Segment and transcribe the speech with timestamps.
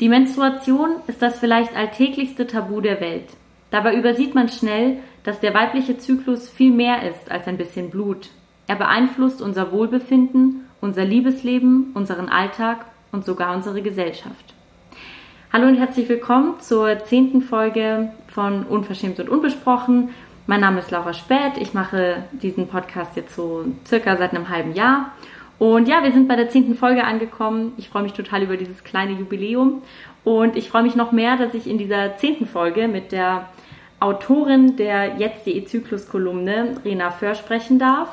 [0.00, 3.26] Die Menstruation ist das vielleicht alltäglichste Tabu der Welt.
[3.70, 8.30] Dabei übersieht man schnell, dass der weibliche Zyklus viel mehr ist als ein bisschen Blut.
[8.66, 14.54] Er beeinflusst unser Wohlbefinden, unser Liebesleben, unseren Alltag und sogar unsere Gesellschaft.
[15.52, 20.08] Hallo und herzlich willkommen zur zehnten Folge von Unverschämt und Unbesprochen.
[20.46, 21.58] Mein Name ist Laura Späth.
[21.58, 25.12] Ich mache diesen Podcast jetzt so circa seit einem halben Jahr
[25.60, 27.74] und ja, wir sind bei der zehnten Folge angekommen.
[27.76, 29.82] Ich freue mich total über dieses kleine Jubiläum.
[30.24, 33.44] Und ich freue mich noch mehr, dass ich in dieser zehnten Folge mit der
[34.00, 38.08] Autorin der jetzt.de Zyklus-Kolumne, Rena Föhr, sprechen darf.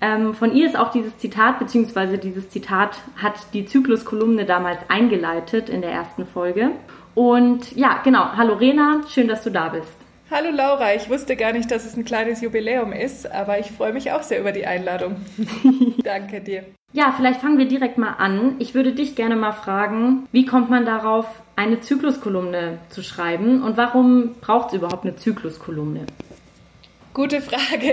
[0.00, 5.68] Ähm, von ihr ist auch dieses Zitat, beziehungsweise dieses Zitat hat die Zyklus-Kolumne damals eingeleitet
[5.68, 6.70] in der ersten Folge.
[7.16, 8.36] Und ja, genau.
[8.36, 10.01] Hallo Rena, schön, dass du da bist.
[10.34, 13.92] Hallo Laura, ich wusste gar nicht, dass es ein kleines Jubiläum ist, aber ich freue
[13.92, 15.16] mich auch sehr über die Einladung.
[16.04, 16.64] Danke dir.
[16.94, 18.56] Ja, vielleicht fangen wir direkt mal an.
[18.58, 23.76] Ich würde dich gerne mal fragen, wie kommt man darauf, eine Zykluskolumne zu schreiben und
[23.76, 26.06] warum braucht es überhaupt eine Zykluskolumne?
[27.12, 27.92] Gute Frage.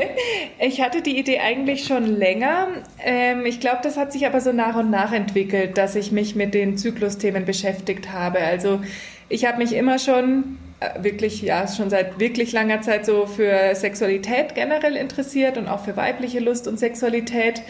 [0.61, 2.69] Ich hatte die Idee eigentlich schon länger.
[3.03, 6.37] Ähm, ich glaube, das hat sich aber so nach und nach entwickelt, dass ich mich
[6.37, 8.39] mit den Zyklusthemen beschäftigt habe.
[8.39, 8.79] Also
[9.27, 10.57] ich habe mich immer schon
[10.99, 15.97] wirklich, ja, schon seit wirklich langer Zeit so für Sexualität generell interessiert und auch für
[15.97, 17.61] weibliche Lust und Sexualität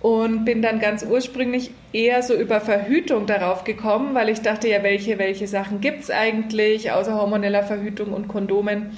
[0.00, 4.82] und bin dann ganz ursprünglich eher so über Verhütung darauf gekommen, weil ich dachte, ja,
[4.82, 8.90] welche, welche Sachen gibt es eigentlich außer hormoneller Verhütung und Kondomen?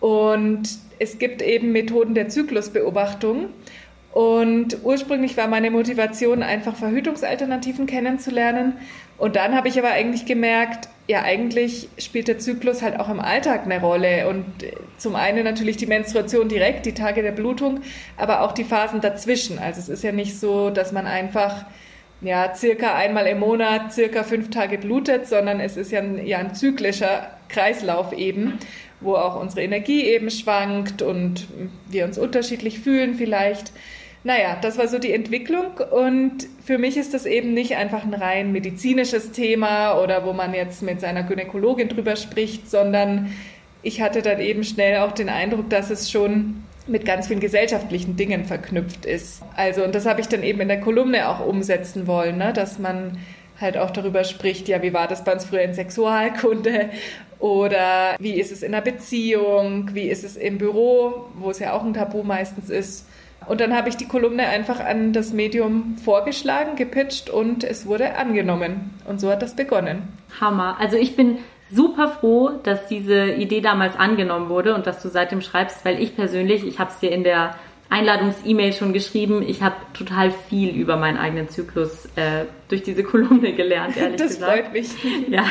[0.00, 0.62] Und
[0.98, 3.50] es gibt eben Methoden der Zyklusbeobachtung.
[4.12, 8.72] Und ursprünglich war meine Motivation, einfach Verhütungsalternativen kennenzulernen.
[9.18, 13.18] Und dann habe ich aber eigentlich gemerkt, ja, eigentlich spielt der Zyklus halt auch im
[13.18, 14.28] Alltag eine Rolle.
[14.28, 14.44] Und
[14.96, 17.80] zum einen natürlich die Menstruation direkt, die Tage der Blutung,
[18.16, 19.58] aber auch die Phasen dazwischen.
[19.58, 21.64] Also es ist ja nicht so, dass man einfach
[22.20, 26.38] ja, circa einmal im Monat, circa fünf Tage blutet, sondern es ist ja ein, ja
[26.38, 28.60] ein zyklischer Kreislauf eben,
[29.00, 31.48] wo auch unsere Energie eben schwankt und
[31.88, 33.72] wir uns unterschiedlich fühlen vielleicht.
[34.22, 38.12] Naja, das war so die Entwicklung und für mich ist das eben nicht einfach ein
[38.12, 43.32] rein medizinisches Thema oder wo man jetzt mit seiner Gynäkologin drüber spricht, sondern
[43.82, 48.16] ich hatte dann eben schnell auch den Eindruck, dass es schon mit ganz vielen gesellschaftlichen
[48.16, 49.42] Dingen verknüpft ist.
[49.56, 52.52] Also, und das habe ich dann eben in der Kolumne auch umsetzen wollen, ne?
[52.52, 53.18] dass man
[53.58, 56.90] halt auch darüber spricht, ja, wie war das bei uns früher in Sexualkunde
[57.38, 61.72] oder wie ist es in einer Beziehung, wie ist es im Büro, wo es ja
[61.72, 63.06] auch ein Tabu meistens ist
[63.46, 68.16] und dann habe ich die Kolumne einfach an das Medium vorgeschlagen, gepitcht und es wurde
[68.16, 68.90] angenommen.
[69.08, 70.02] Und so hat das begonnen.
[70.40, 70.76] Hammer.
[70.78, 71.38] Also ich bin
[71.72, 76.16] super froh, dass diese Idee damals angenommen wurde und dass du seitdem schreibst, weil ich
[76.16, 77.54] persönlich, ich habe es dir in der
[77.88, 83.52] Einladungs-E-Mail schon geschrieben, ich habe total viel über meinen eigenen Zyklus äh, durch diese Kolumne
[83.52, 84.52] gelernt, ehrlich das gesagt.
[84.52, 84.90] Das freut mich.
[85.28, 85.44] Ja.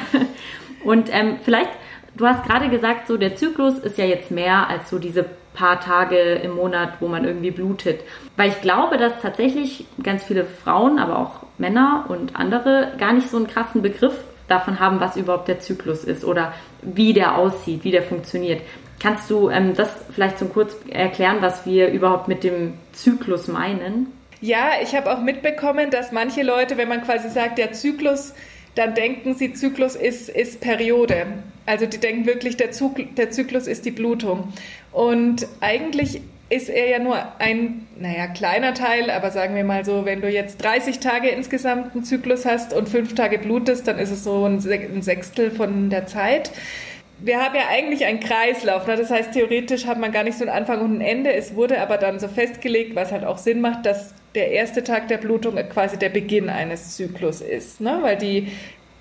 [0.84, 1.72] Und ähm, vielleicht,
[2.16, 5.26] du hast gerade gesagt, so der Zyklus ist ja jetzt mehr als so diese
[5.60, 8.00] paar Tage im Monat, wo man irgendwie blutet.
[8.38, 13.30] Weil ich glaube, dass tatsächlich ganz viele Frauen, aber auch Männer und andere gar nicht
[13.30, 14.14] so einen krassen Begriff
[14.48, 18.62] davon haben, was überhaupt der Zyklus ist oder wie der aussieht, wie der funktioniert.
[19.00, 24.08] Kannst du ähm, das vielleicht so kurz erklären, was wir überhaupt mit dem Zyklus meinen?
[24.42, 28.34] Ja, ich habe auch mitbekommen, dass manche Leute, wenn man quasi sagt, der Zyklus,
[28.76, 31.28] dann denken sie, Zyklus ist, ist Periode.
[31.66, 34.54] Also die denken wirklich, der, Zyklus ist die Blutung.
[34.92, 40.06] Und eigentlich ist er ja nur ein, naja, kleiner Teil, aber sagen wir mal so,
[40.06, 44.10] wenn du jetzt 30 Tage insgesamt einen Zyklus hast und fünf Tage blutest, dann ist
[44.10, 46.52] es so ein Sechstel von der Zeit.
[47.20, 48.96] Wir haben ja eigentlich einen Kreislauf, ne?
[48.96, 51.34] das heißt, theoretisch hat man gar nicht so einen Anfang und ein Ende.
[51.34, 55.08] Es wurde aber dann so festgelegt, was halt auch Sinn macht, dass der erste Tag
[55.10, 58.00] der Blutung quasi der Beginn eines Zyklus ist, ne?
[58.02, 58.48] weil die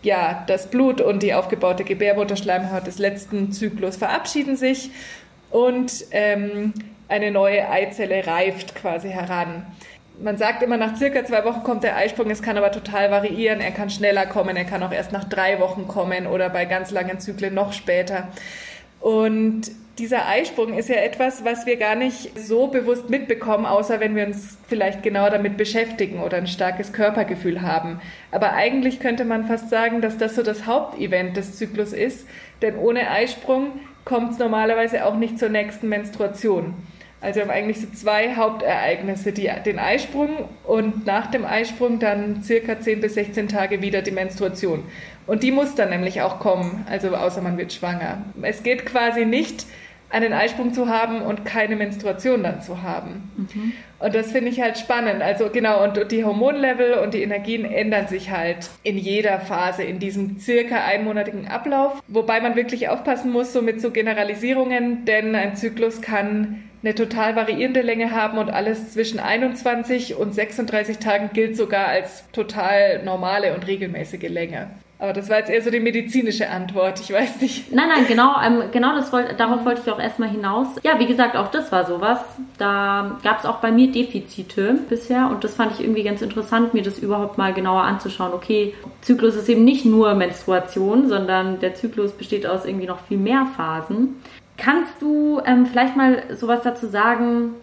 [0.03, 4.91] ja, das Blut und die aufgebaute Gebärmutterschleimhaut des letzten Zyklus verabschieden sich
[5.50, 6.75] und ähm,
[7.09, 9.66] eine neue Eizelle reift quasi heran.
[10.20, 12.28] Man sagt immer, nach circa zwei Wochen kommt der Eisprung.
[12.31, 13.60] Es kann aber total variieren.
[13.60, 16.91] Er kann schneller kommen, er kann auch erst nach drei Wochen kommen oder bei ganz
[16.91, 18.28] langen Zyklen noch später.
[19.00, 24.15] Und dieser Eisprung ist ja etwas, was wir gar nicht so bewusst mitbekommen, außer wenn
[24.15, 28.01] wir uns vielleicht genau damit beschäftigen oder ein starkes Körpergefühl haben.
[28.30, 32.27] Aber eigentlich könnte man fast sagen, dass das so das Hauptevent des Zyklus ist,
[32.62, 33.72] denn ohne Eisprung
[34.04, 36.74] kommt es normalerweise auch nicht zur nächsten Menstruation.
[37.21, 42.42] Also wir haben eigentlich so zwei Hauptereignisse, die, den Eisprung und nach dem Eisprung dann
[42.45, 44.84] circa 10 bis 16 Tage wieder die Menstruation.
[45.27, 48.22] Und die muss dann nämlich auch kommen, also außer man wird schwanger.
[48.42, 49.66] Es geht quasi nicht
[50.10, 53.31] einen Eisprung zu haben und keine Menstruation dann zu haben.
[53.37, 53.72] Mhm.
[53.99, 55.22] Und das finde ich halt spannend.
[55.22, 59.99] Also genau, und die Hormonlevel und die Energien ändern sich halt in jeder Phase in
[59.99, 62.01] diesem circa einmonatigen Ablauf.
[62.09, 67.34] Wobei man wirklich aufpassen muss, so mit so Generalisierungen, denn ein Zyklus kann eine total
[67.34, 73.54] variierende Länge haben und alles zwischen 21 und 36 Tagen gilt sogar als total normale
[73.54, 74.69] und regelmäßige Länge.
[75.00, 77.72] Aber das war jetzt eher so die medizinische Antwort, ich weiß nicht.
[77.72, 80.66] Nein, nein, genau, ähm, genau das wollt, darauf wollte ich auch erstmal hinaus.
[80.83, 82.18] Ja, wie gesagt, auch das war sowas.
[82.59, 86.74] Da gab es auch bei mir Defizite bisher und das fand ich irgendwie ganz interessant,
[86.74, 88.33] mir das überhaupt mal genauer anzuschauen.
[88.33, 93.18] Okay, Zyklus ist eben nicht nur Menstruation, sondern der Zyklus besteht aus irgendwie noch viel
[93.18, 94.16] mehr Phasen.
[94.56, 97.54] Kannst du ähm, vielleicht mal sowas dazu sagen,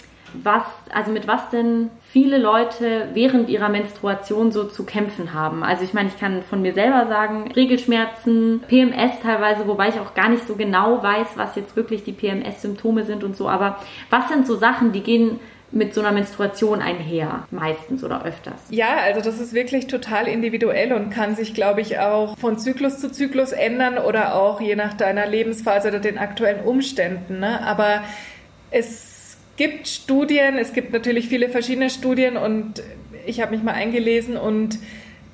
[0.42, 5.66] was, also mit was denn viele Leute während ihrer Menstruation so zu kämpfen haben.
[5.66, 10.14] Also ich meine, ich kann von mir selber sagen, Regelschmerzen, PMS teilweise, wobei ich auch
[10.14, 13.50] gar nicht so genau weiß, was jetzt wirklich die PMS-Symptome sind und so.
[13.50, 13.80] Aber
[14.10, 15.42] was sind so Sachen, die gehen
[15.72, 18.62] mit so einer Menstruation einher, meistens oder öfters?
[18.70, 23.00] Ja, also das ist wirklich total individuell und kann sich, glaube ich, auch von Zyklus
[23.00, 27.40] zu Zyklus ändern oder auch je nach deiner Lebensphase oder den aktuellen Umständen.
[27.42, 27.60] Ne?
[27.68, 28.04] Aber
[28.72, 29.05] es
[29.58, 32.84] gibt Studien, es gibt natürlich viele verschiedene Studien und
[33.26, 34.80] ich habe mich mal eingelesen und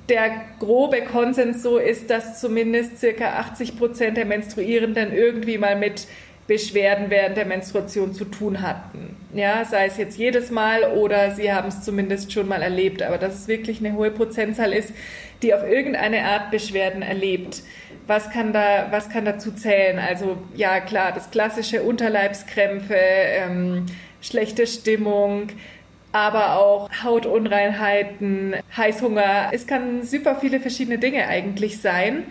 [0.08, 6.06] der grobe Konsens so ist, dass zumindest circa 80 Prozent der Menstruierenden irgendwie mal mit
[6.46, 9.16] Beschwerden während der Menstruation zu tun hatten.
[9.32, 13.02] Ja, sei es jetzt jedes Mal oder sie haben es zumindest schon mal erlebt.
[13.02, 14.92] Aber dass es wirklich eine hohe Prozentzahl ist,
[15.42, 17.62] die auf irgendeine Art Beschwerden erlebt.
[18.08, 20.00] Was kann da, was kann dazu zählen?
[20.00, 23.86] Also ja, klar, das klassische Unterleibskrämpfe, ähm,
[24.22, 25.48] schlechte Stimmung,
[26.12, 29.50] aber auch Hautunreinheiten, Heißhunger.
[29.52, 32.24] Es kann super viele verschiedene Dinge eigentlich sein.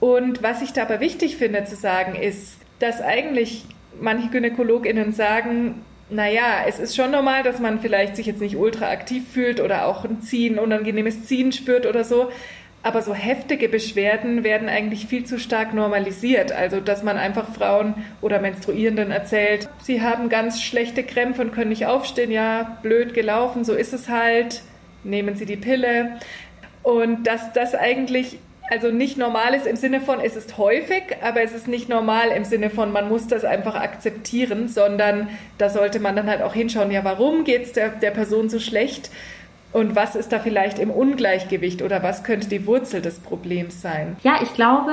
[0.00, 3.64] Und was ich dabei wichtig finde zu sagen, ist, dass eigentlich
[4.00, 8.90] manche GynäkologInnen sagen, naja, es ist schon normal, dass man vielleicht sich jetzt nicht ultra
[8.90, 12.30] aktiv fühlt oder auch ein Ziehen, unangenehmes Ziehen spürt oder so.
[12.82, 16.52] Aber so heftige Beschwerden werden eigentlich viel zu stark normalisiert.
[16.52, 21.68] Also, dass man einfach Frauen oder Menstruierenden erzählt, sie haben ganz schlechte Krämpfe und können
[21.70, 22.30] nicht aufstehen.
[22.30, 24.62] Ja, blöd gelaufen, so ist es halt.
[25.04, 26.18] Nehmen Sie die Pille.
[26.82, 28.38] Und dass das eigentlich
[28.70, 32.28] also nicht normal ist im Sinne von, es ist häufig, aber es ist nicht normal
[32.28, 35.28] im Sinne von, man muss das einfach akzeptieren, sondern
[35.58, 38.60] da sollte man dann halt auch hinschauen, ja, warum geht es der, der Person so
[38.60, 39.10] schlecht?
[39.72, 44.16] Und was ist da vielleicht im Ungleichgewicht oder was könnte die Wurzel des Problems sein?
[44.22, 44.92] Ja, ich glaube,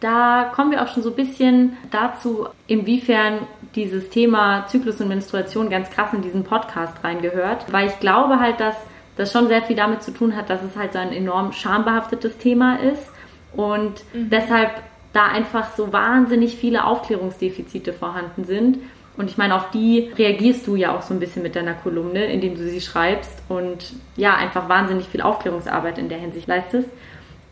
[0.00, 3.40] da kommen wir auch schon so ein bisschen dazu, inwiefern
[3.74, 8.60] dieses Thema Zyklus und Menstruation ganz krass in diesen Podcast reingehört, weil ich glaube halt,
[8.60, 8.76] dass
[9.16, 12.38] das schon sehr viel damit zu tun hat, dass es halt so ein enorm schambehaftetes
[12.38, 13.06] Thema ist
[13.52, 14.30] und mhm.
[14.30, 14.70] deshalb
[15.12, 18.78] da einfach so wahnsinnig viele Aufklärungsdefizite vorhanden sind
[19.20, 22.24] und ich meine, auf die reagierst du ja auch so ein bisschen mit deiner Kolumne,
[22.24, 26.88] indem du sie schreibst und ja, einfach wahnsinnig viel Aufklärungsarbeit in der Hinsicht leistest.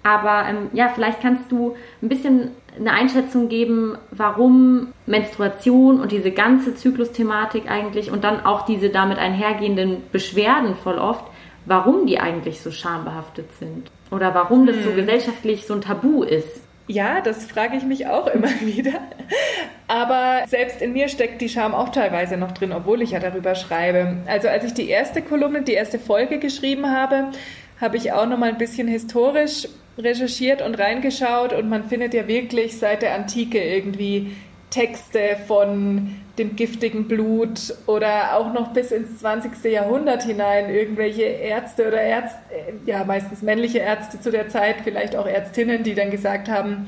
[0.03, 6.31] Aber ähm, ja, vielleicht kannst du ein bisschen eine Einschätzung geben, warum Menstruation und diese
[6.31, 11.27] ganze Zyklusthematik eigentlich und dann auch diese damit einhergehenden Beschwerden voll oft,
[11.67, 13.91] warum die eigentlich so schambehaftet sind.
[14.11, 14.97] Oder warum das so hm.
[14.97, 16.63] gesellschaftlich so ein Tabu ist.
[16.89, 19.01] Ja, das frage ich mich auch immer wieder.
[19.87, 23.55] Aber selbst in mir steckt die Scham auch teilweise noch drin, obwohl ich ja darüber
[23.55, 24.17] schreibe.
[24.27, 27.29] Also als ich die erste Kolumne, die erste Folge geschrieben habe,
[27.81, 29.69] habe ich auch noch mal ein bisschen historisch
[29.99, 34.37] recherchiert und reingeschaut und man findet ja wirklich seit der Antike irgendwie
[34.71, 39.65] Texte von dem giftigen Blut oder auch noch bis ins 20.
[39.65, 42.39] Jahrhundert hinein irgendwelche Ärzte oder Ärzte,
[42.87, 46.87] ja meistens männliche Ärzte zu der Zeit, vielleicht auch Ärztinnen, die dann gesagt haben,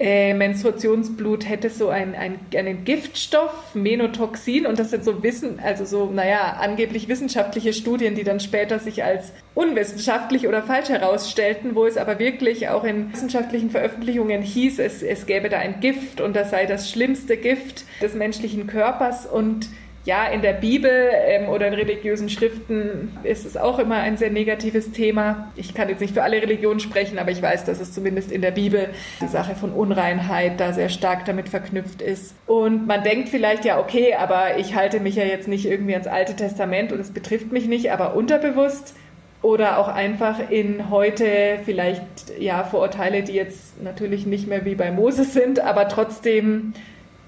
[0.00, 5.84] äh, Menstruationsblut hätte so ein, ein, einen Giftstoff, Menotoxin, und das sind so Wissen, also
[5.84, 11.84] so, naja, angeblich wissenschaftliche Studien, die dann später sich als unwissenschaftlich oder falsch herausstellten, wo
[11.84, 16.34] es aber wirklich auch in wissenschaftlichen Veröffentlichungen hieß, es, es gäbe da ein Gift und
[16.34, 19.26] das sei das schlimmste Gift des menschlichen Körpers.
[19.26, 19.68] Und
[20.04, 20.90] ja, in der Bibel
[21.26, 25.52] ähm, oder in religiösen Schriften ist es auch immer ein sehr negatives Thema.
[25.56, 28.40] Ich kann jetzt nicht für alle Religionen sprechen, aber ich weiß, dass es zumindest in
[28.40, 28.88] der Bibel
[29.20, 32.34] die Sache von Unreinheit da sehr stark damit verknüpft ist.
[32.46, 36.06] Und man denkt vielleicht, ja, okay, aber ich halte mich ja jetzt nicht irgendwie ans
[36.06, 38.94] Alte Testament und es betrifft mich nicht, aber unterbewusst
[39.42, 42.02] oder auch einfach in heute vielleicht
[42.38, 46.74] ja Vorurteile, die jetzt natürlich nicht mehr wie bei Moses sind, aber trotzdem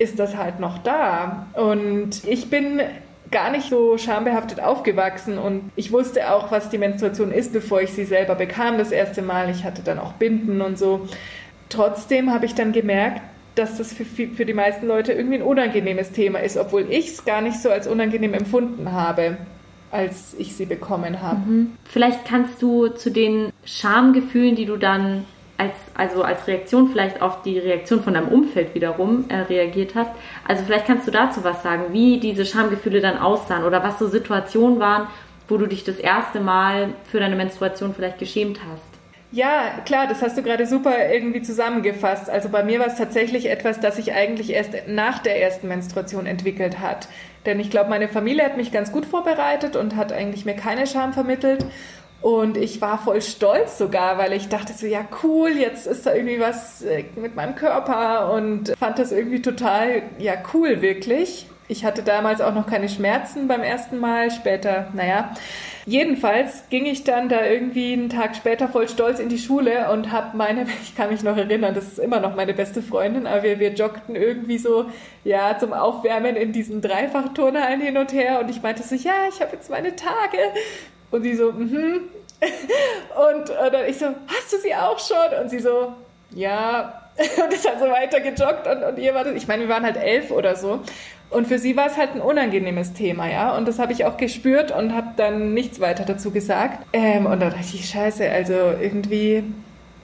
[0.03, 1.47] ist das halt noch da.
[1.55, 2.81] Und ich bin
[3.31, 7.93] gar nicht so schambehaftet aufgewachsen und ich wusste auch, was die Menstruation ist, bevor ich
[7.93, 9.51] sie selber bekam das erste Mal.
[9.51, 11.09] Ich hatte dann auch Binden und so.
[11.71, 13.23] Trotzdem habe ich dann gemerkt,
[13.55, 17.25] dass das für, für die meisten Leute irgendwie ein unangenehmes Thema ist, obwohl ich es
[17.25, 19.39] gar nicht so als unangenehm empfunden habe
[19.93, 21.39] als ich sie bekommen habe.
[21.39, 21.73] Mhm.
[21.85, 25.27] Vielleicht kannst du zu den Schamgefühlen, die du dann
[25.63, 30.11] als, also als Reaktion vielleicht auf die Reaktion von deinem Umfeld wiederum äh, reagiert hast.
[30.47, 34.09] Also vielleicht kannst du dazu was sagen, wie diese Schamgefühle dann aussahen oder was so
[34.09, 35.07] Situationen waren,
[35.49, 38.93] wo du dich das erste Mal für deine Menstruation vielleicht geschämt hast.
[39.31, 42.29] Ja, klar, das hast du gerade super irgendwie zusammengefasst.
[42.29, 46.27] Also bei mir war es tatsächlich etwas, das sich eigentlich erst nach der ersten Menstruation
[46.27, 47.09] entwickelt hat.
[47.47, 50.87] Denn ich glaube, meine Familie hat mich ganz gut vorbereitet und hat eigentlich mir keine
[50.87, 51.65] Scham vermittelt.
[52.23, 56.15] Und ich war voll stolz sogar, weil ich dachte so, ja cool, jetzt ist da
[56.15, 61.47] irgendwie was äh, mit meinem Körper und fand das irgendwie total, ja cool wirklich.
[61.67, 65.33] Ich hatte damals auch noch keine Schmerzen beim ersten Mal, später, naja.
[65.85, 70.13] Jedenfalls ging ich dann da irgendwie einen Tag später voll stolz in die Schule und
[70.13, 73.43] habe meine, ich kann mich noch erinnern, das ist immer noch meine beste Freundin, aber
[73.43, 74.87] wir, wir joggten irgendwie so,
[75.25, 79.41] ja, zum Aufwärmen in diesen Dreifachturnhallen hin und her und ich meinte so, ja, ich
[79.41, 80.39] habe jetzt meine Tage.
[81.13, 82.01] Und sie so, mhm.
[83.15, 85.41] Und, und dann ich so, hast du sie auch schon?
[85.41, 85.93] Und sie so,
[86.35, 86.99] ja.
[87.45, 89.85] Und ist dann so weiter gejoggt und, und ihr war das, ich meine, wir waren
[89.85, 90.81] halt elf oder so.
[91.29, 93.55] Und für sie war es halt ein unangenehmes Thema, ja.
[93.55, 96.87] Und das habe ich auch gespürt und habe dann nichts weiter dazu gesagt.
[96.95, 99.45] Ähm, und dann dachte ich, scheiße, also irgendwie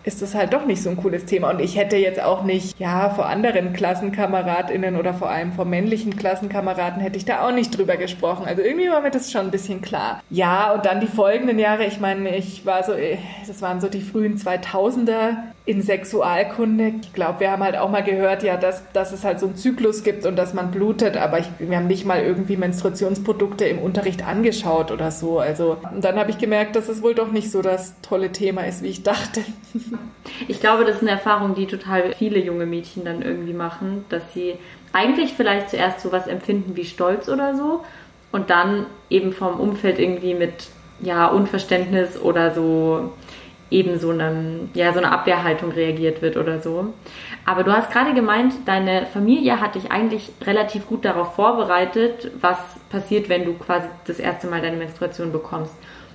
[0.09, 1.51] ist das halt doch nicht so ein cooles Thema.
[1.51, 6.17] Und ich hätte jetzt auch nicht, ja, vor anderen KlassenkameradInnen oder vor allem vor männlichen
[6.17, 8.47] Klassenkameraden hätte ich da auch nicht drüber gesprochen.
[8.47, 10.23] Also irgendwie war mir das schon ein bisschen klar.
[10.31, 13.89] Ja, und dann die folgenden Jahre, ich meine, ich war so, äh, das waren so
[13.89, 15.37] die frühen 2000er
[15.69, 16.95] in Sexualkunde.
[17.03, 19.57] Ich glaube, wir haben halt auch mal gehört, ja, dass, dass es halt so einen
[19.57, 23.79] Zyklus gibt und dass man blutet, aber ich, wir haben nicht mal irgendwie Menstruationsprodukte im
[23.79, 25.41] Unterricht angeschaut oder so.
[25.41, 28.83] Also, dann habe ich gemerkt, dass es wohl doch nicht so das tolle Thema ist,
[28.83, 29.43] wie ich dachte.
[30.47, 34.23] Ich glaube, das ist eine Erfahrung, die total viele junge Mädchen dann irgendwie machen, dass
[34.35, 34.55] sie
[34.93, 37.83] eigentlich vielleicht zuerst so was empfinden wie Stolz oder so
[38.31, 40.69] und dann eben vom Umfeld irgendwie mit
[41.01, 43.13] ja, Unverständnis oder so
[43.71, 46.93] eben so eine, ja, so eine Abwehrhaltung reagiert wird oder so.
[47.45, 52.59] Aber du hast gerade gemeint, deine Familie hat dich eigentlich relativ gut darauf vorbereitet, was
[52.91, 55.75] passiert, wenn du quasi das erste Mal deine Menstruation bekommst.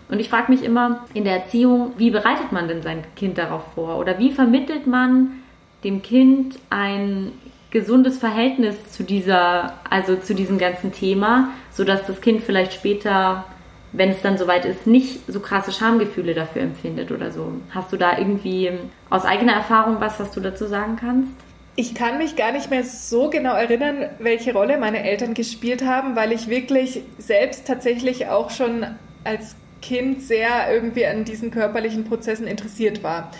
[0.09, 3.63] Und ich frage mich immer in der Erziehung, wie bereitet man denn sein Kind darauf
[3.73, 3.97] vor?
[3.97, 5.43] Oder wie vermittelt man
[5.83, 7.31] dem Kind ein
[7.71, 13.45] gesundes Verhältnis zu dieser, also zu diesem ganzen Thema, sodass das Kind vielleicht später
[13.93, 17.53] wenn es dann soweit ist, nicht so krasse Schamgefühle dafür empfindet oder so.
[17.69, 18.71] Hast du da irgendwie
[19.09, 21.31] aus eigener Erfahrung was, was du dazu sagen kannst?
[21.75, 26.15] Ich kann mich gar nicht mehr so genau erinnern, welche Rolle meine Eltern gespielt haben,
[26.15, 28.85] weil ich wirklich selbst tatsächlich auch schon
[29.23, 33.31] als Kind sehr irgendwie an diesen körperlichen Prozessen interessiert war.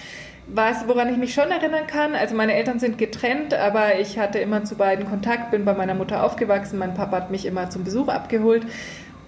[0.48, 4.40] Was, woran ich mich schon erinnern kann, also meine Eltern sind getrennt, aber ich hatte
[4.40, 7.86] immer zu beiden Kontakt, bin bei meiner Mutter aufgewachsen, mein Papa hat mich immer zum
[7.86, 8.66] Besuch abgeholt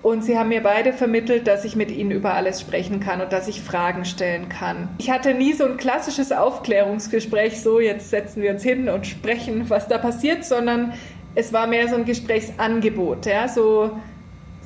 [0.05, 3.33] und sie haben mir beide vermittelt, dass ich mit ihnen über alles sprechen kann und
[3.33, 4.87] dass ich Fragen stellen kann.
[4.99, 9.67] Ich hatte nie so ein klassisches Aufklärungsgespräch, so jetzt setzen wir uns hin und sprechen,
[9.67, 10.93] was da passiert, sondern
[11.33, 13.99] es war mehr so ein Gesprächsangebot, ja, so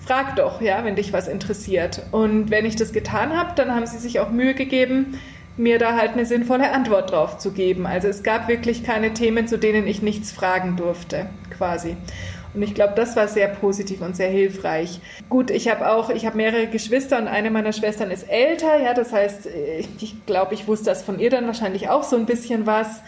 [0.05, 2.01] frag doch, ja, wenn dich was interessiert.
[2.11, 5.17] Und wenn ich das getan habe, dann haben sie sich auch Mühe gegeben,
[5.55, 7.87] mir da halt eine sinnvolle Antwort drauf zu geben.
[7.87, 11.95] Also es gab wirklich keine Themen, zu denen ich nichts fragen durfte, quasi.
[12.53, 14.99] Und ich glaube, das war sehr positiv und sehr hilfreich.
[15.29, 18.93] Gut, ich habe auch, ich habe mehrere Geschwister und eine meiner Schwestern ist älter, ja,
[18.93, 19.47] das heißt,
[19.99, 23.01] ich glaube, ich wusste das von ihr dann wahrscheinlich auch so ein bisschen was.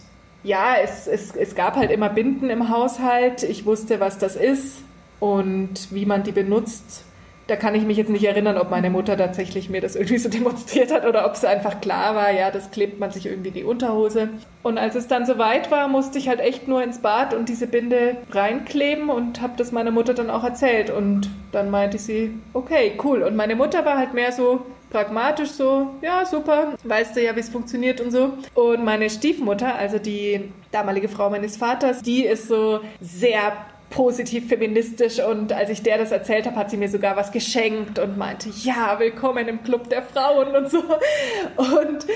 [0.44, 3.42] Ja, es, es, es gab halt immer Binden im Haushalt.
[3.44, 4.78] Ich wusste, was das ist
[5.20, 7.04] und wie man die benutzt
[7.52, 10.28] da kann ich mich jetzt nicht erinnern, ob meine Mutter tatsächlich mir das irgendwie so
[10.30, 13.62] demonstriert hat oder ob es einfach klar war, ja, das klebt man sich irgendwie die
[13.62, 14.30] Unterhose.
[14.62, 17.66] Und als es dann soweit war, musste ich halt echt nur ins Bad und diese
[17.66, 20.88] Binde reinkleben und habe das meiner Mutter dann auch erzählt.
[20.88, 23.22] Und dann meinte sie, okay, cool.
[23.22, 27.40] Und meine Mutter war halt mehr so pragmatisch so, ja, super, weißt du ja, wie
[27.40, 28.32] es funktioniert und so.
[28.54, 33.52] Und meine Stiefmutter, also die damalige Frau meines Vaters, die ist so sehr
[33.92, 37.98] positiv feministisch und als ich der das erzählt habe, hat sie mir sogar was geschenkt
[37.98, 40.78] und meinte, ja, willkommen im Club der Frauen und so.
[41.56, 42.06] Und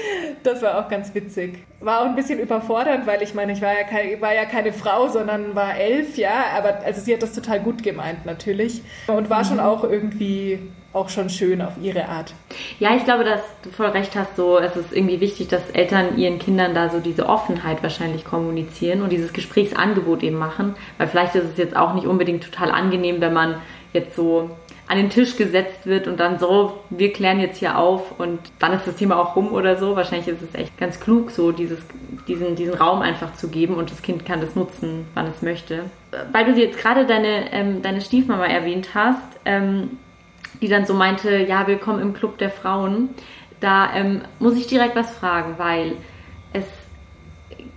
[0.43, 1.59] das war auch ganz witzig.
[1.81, 4.73] War auch ein bisschen überfordernd, weil ich meine, ich war ja, keine, war ja keine
[4.73, 9.29] Frau, sondern war elf, ja, aber also sie hat das total gut gemeint natürlich und
[9.29, 9.63] war schon mhm.
[9.63, 10.59] auch irgendwie
[10.97, 12.33] auch schon schön auf ihre Art.
[12.81, 14.37] Ja, ich glaube, dass du voll recht hast.
[14.37, 19.03] So, es ist irgendwie wichtig, dass Eltern ihren Kindern da so diese Offenheit wahrscheinlich kommunizieren
[19.03, 23.21] und dieses Gesprächsangebot eben machen, weil vielleicht ist es jetzt auch nicht unbedingt total angenehm,
[23.21, 23.57] wenn man
[23.93, 24.51] jetzt so
[24.89, 28.73] an den Tisch gesetzt wird und dann so, wir klären jetzt hier auf und dann
[28.73, 29.97] ist das Thema auch rum oder so.
[29.97, 31.81] Wahrscheinlich ist es echt ganz klug, so dieses,
[32.29, 35.85] diesen, diesen Raum einfach zu geben und das Kind kann das nutzen, wann es möchte.
[36.31, 39.99] Weil du jetzt gerade deine, ähm, deine Stiefmama erwähnt hast, ähm,
[40.61, 43.11] die dann so meinte, ja, willkommen im Club der Frauen.
[43.61, 45.93] Da ähm, muss ich direkt was fragen, weil
[46.53, 46.67] es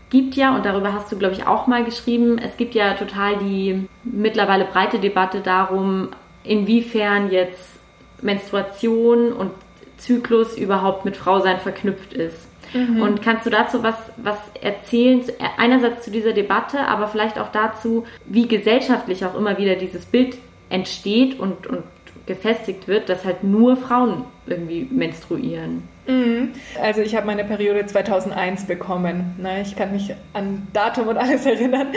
[0.09, 3.37] gibt ja, und darüber hast du, glaube ich, auch mal geschrieben, es gibt ja total
[3.37, 6.09] die mittlerweile breite Debatte darum,
[6.43, 7.79] inwiefern jetzt
[8.21, 9.51] Menstruation und
[9.97, 12.47] Zyklus überhaupt mit Frausein verknüpft ist.
[12.73, 13.01] Mhm.
[13.01, 15.23] Und kannst du dazu was, was erzählen?
[15.57, 20.37] Einerseits zu dieser Debatte, aber vielleicht auch dazu, wie gesellschaftlich auch immer wieder dieses Bild
[20.69, 21.83] entsteht und, und
[22.29, 25.83] gefestigt wird, dass halt nur Frauen irgendwie menstruieren.
[26.09, 26.53] Mhm.
[26.81, 29.35] Also ich habe meine Periode 2001 bekommen.
[29.37, 29.61] Ne?
[29.61, 31.87] Ich kann mich an Datum und alles erinnern.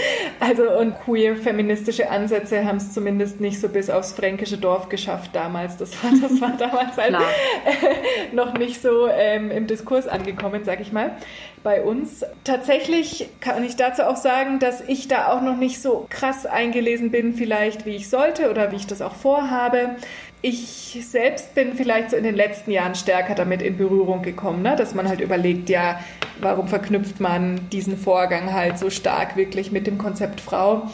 [0.41, 5.31] Also und queer feministische Ansätze haben es zumindest nicht so bis aufs fränkische Dorf geschafft
[5.35, 5.77] damals.
[5.77, 7.17] Das war, das war damals halt
[8.33, 11.17] noch nicht so ähm, im Diskurs angekommen, sag ich mal.
[11.63, 16.07] Bei uns tatsächlich kann ich dazu auch sagen, dass ich da auch noch nicht so
[16.11, 19.95] krass eingelesen bin, vielleicht wie ich sollte oder wie ich das auch vorhabe.
[20.45, 24.75] Ich selbst bin vielleicht so in den letzten Jahren stärker damit in Berührung gekommen, ne?
[24.75, 26.01] dass man halt überlegt, ja,
[26.41, 30.89] warum verknüpft man diesen Vorgang halt so stark wirklich mit dem Konzept Frau?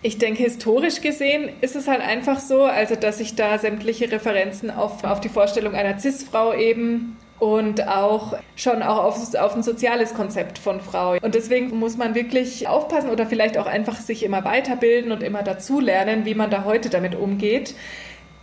[0.00, 4.70] Ich denke, historisch gesehen ist es halt einfach so, also dass sich da sämtliche Referenzen
[4.70, 10.14] auf, auf die Vorstellung einer Cis-Frau eben und auch schon auch auf, auf ein soziales
[10.14, 11.16] Konzept von Frau.
[11.20, 15.42] Und deswegen muss man wirklich aufpassen oder vielleicht auch einfach sich immer weiterbilden und immer
[15.42, 17.74] dazulernen, wie man da heute damit umgeht.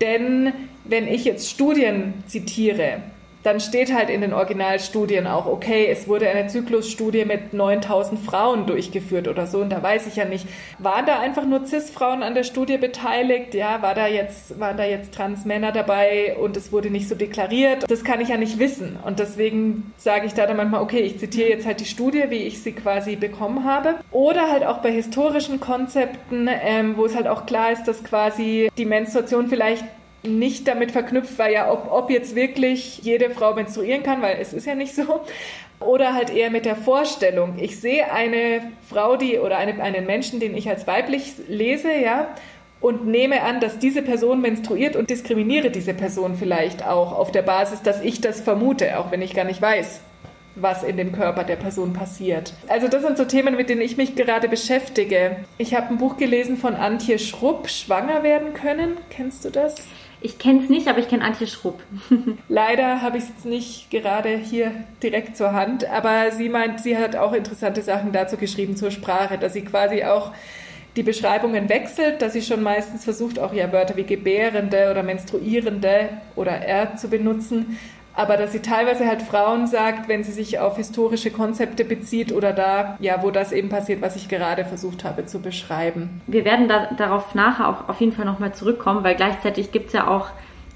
[0.01, 3.01] Denn wenn ich jetzt Studien zitiere,
[3.45, 8.65] dann steht halt in den Originalstudien auch, okay, es wurde eine Zyklusstudie mit 9000 Frauen
[8.65, 9.59] durchgeführt oder so.
[9.59, 10.47] Und da weiß ich ja nicht,
[10.79, 13.53] waren da einfach nur Cis-Frauen an der Studie beteiligt?
[13.53, 17.85] Ja, war da jetzt, waren da jetzt Trans-Männer dabei und es wurde nicht so deklariert?
[17.87, 18.97] Das kann ich ja nicht wissen.
[19.05, 22.37] Und deswegen sage ich da dann manchmal, okay, ich zitiere jetzt halt die Studie, wie
[22.37, 23.95] ich sie quasi bekommen habe.
[24.09, 28.71] Oder halt auch bei historischen Konzepten, ähm, wo es halt auch klar ist, dass quasi
[28.75, 29.83] die Menstruation vielleicht
[30.27, 34.53] nicht damit verknüpft war, ja, ob, ob jetzt wirklich jede Frau menstruieren kann, weil es
[34.53, 35.21] ist ja nicht so.
[35.79, 40.39] Oder halt eher mit der Vorstellung, ich sehe eine Frau, die oder eine, einen Menschen,
[40.39, 42.29] den ich als weiblich lese, ja,
[42.81, 47.41] und nehme an, dass diese Person menstruiert und diskriminiere diese Person vielleicht auch auf der
[47.41, 50.01] Basis, dass ich das vermute, auch wenn ich gar nicht weiß,
[50.55, 52.53] was in dem Körper der Person passiert.
[52.67, 55.37] Also das sind so Themen, mit denen ich mich gerade beschäftige.
[55.57, 58.97] Ich habe ein Buch gelesen von Antje Schrupp, Schwanger werden können.
[59.09, 59.75] Kennst du das?
[60.25, 61.83] Ich kenne es nicht, aber ich kenne Antje Schrupp.
[62.49, 64.71] Leider habe ich es nicht gerade hier
[65.03, 69.37] direkt zur Hand, aber sie meint, sie hat auch interessante Sachen dazu geschrieben zur Sprache,
[69.37, 70.31] dass sie quasi auch
[70.95, 76.09] die Beschreibungen wechselt, dass sie schon meistens versucht, auch ja Wörter wie Gebärende oder Menstruierende
[76.35, 77.77] oder R zu benutzen,
[78.15, 82.53] aber dass sie teilweise halt Frauen sagt, wenn sie sich auf historische Konzepte bezieht oder
[82.53, 86.21] da, ja, wo das eben passiert, was ich gerade versucht habe zu beschreiben.
[86.27, 89.93] Wir werden da, darauf nachher auch auf jeden Fall nochmal zurückkommen, weil gleichzeitig gibt es
[89.93, 90.29] ja auch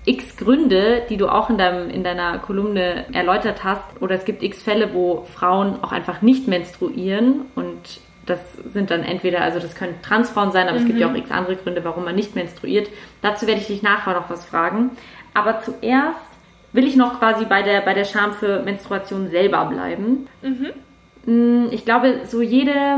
[0.06, 4.43] x Gründe, die du auch in, deinem, in deiner Kolumne erläutert hast, oder es gibt
[4.43, 8.39] x Fälle, wo Frauen auch einfach nicht menstruieren und das
[8.73, 10.84] sind dann entweder, also das können Transfrauen sein, aber mhm.
[10.84, 11.15] es gibt ja mhm.
[11.15, 12.89] auch x andere Gründe, warum man nicht menstruiert.
[13.21, 14.91] Dazu werde ich dich nachher noch was fragen.
[15.34, 16.29] Aber zuerst
[16.74, 20.28] will ich noch quasi bei der, bei der Scham für Menstruation selber bleiben.
[20.42, 20.68] Mhm.
[21.26, 22.98] Mm, ich glaube, so jede,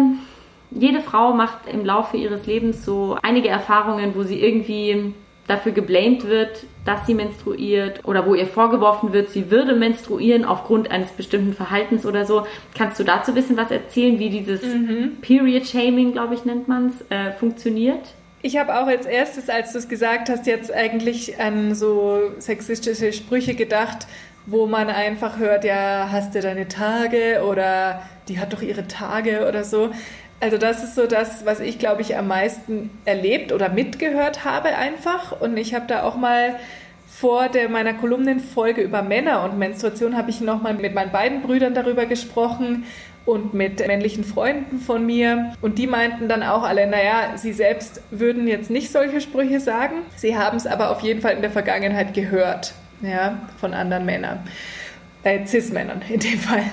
[0.71, 5.13] jede Frau macht im Laufe ihres Lebens so einige Erfahrungen, wo sie irgendwie
[5.47, 10.89] dafür geblamed wird, dass sie menstruiert oder wo ihr vorgeworfen wird, sie würde menstruieren aufgrund
[10.89, 12.45] eines bestimmten Verhaltens oder so.
[12.77, 15.17] Kannst du dazu ein bisschen was erzählen, wie dieses mhm.
[15.21, 18.13] Period Shaming, glaube ich, nennt man es, äh, funktioniert?
[18.43, 23.13] Ich habe auch als erstes, als du es gesagt hast, jetzt eigentlich an so sexistische
[23.13, 24.07] Sprüche gedacht,
[24.47, 29.47] wo man einfach hört, ja, hast du deine Tage oder die hat doch ihre Tage
[29.47, 29.91] oder so.
[30.39, 34.69] Also das ist so das, was ich, glaube ich, am meisten erlebt oder mitgehört habe
[34.69, 35.39] einfach.
[35.39, 36.55] Und ich habe da auch mal
[37.07, 41.75] vor der, meiner Kolumnenfolge über Männer und Menstruation habe ich nochmal mit meinen beiden Brüdern
[41.75, 42.85] darüber gesprochen
[43.25, 45.53] und mit männlichen Freunden von mir.
[45.61, 49.97] Und die meinten dann auch alle, naja, sie selbst würden jetzt nicht solche Sprüche sagen.
[50.15, 54.39] Sie haben es aber auf jeden Fall in der Vergangenheit gehört, ja, von anderen Männern.
[55.23, 56.63] Äh, Cis-Männern in dem Fall.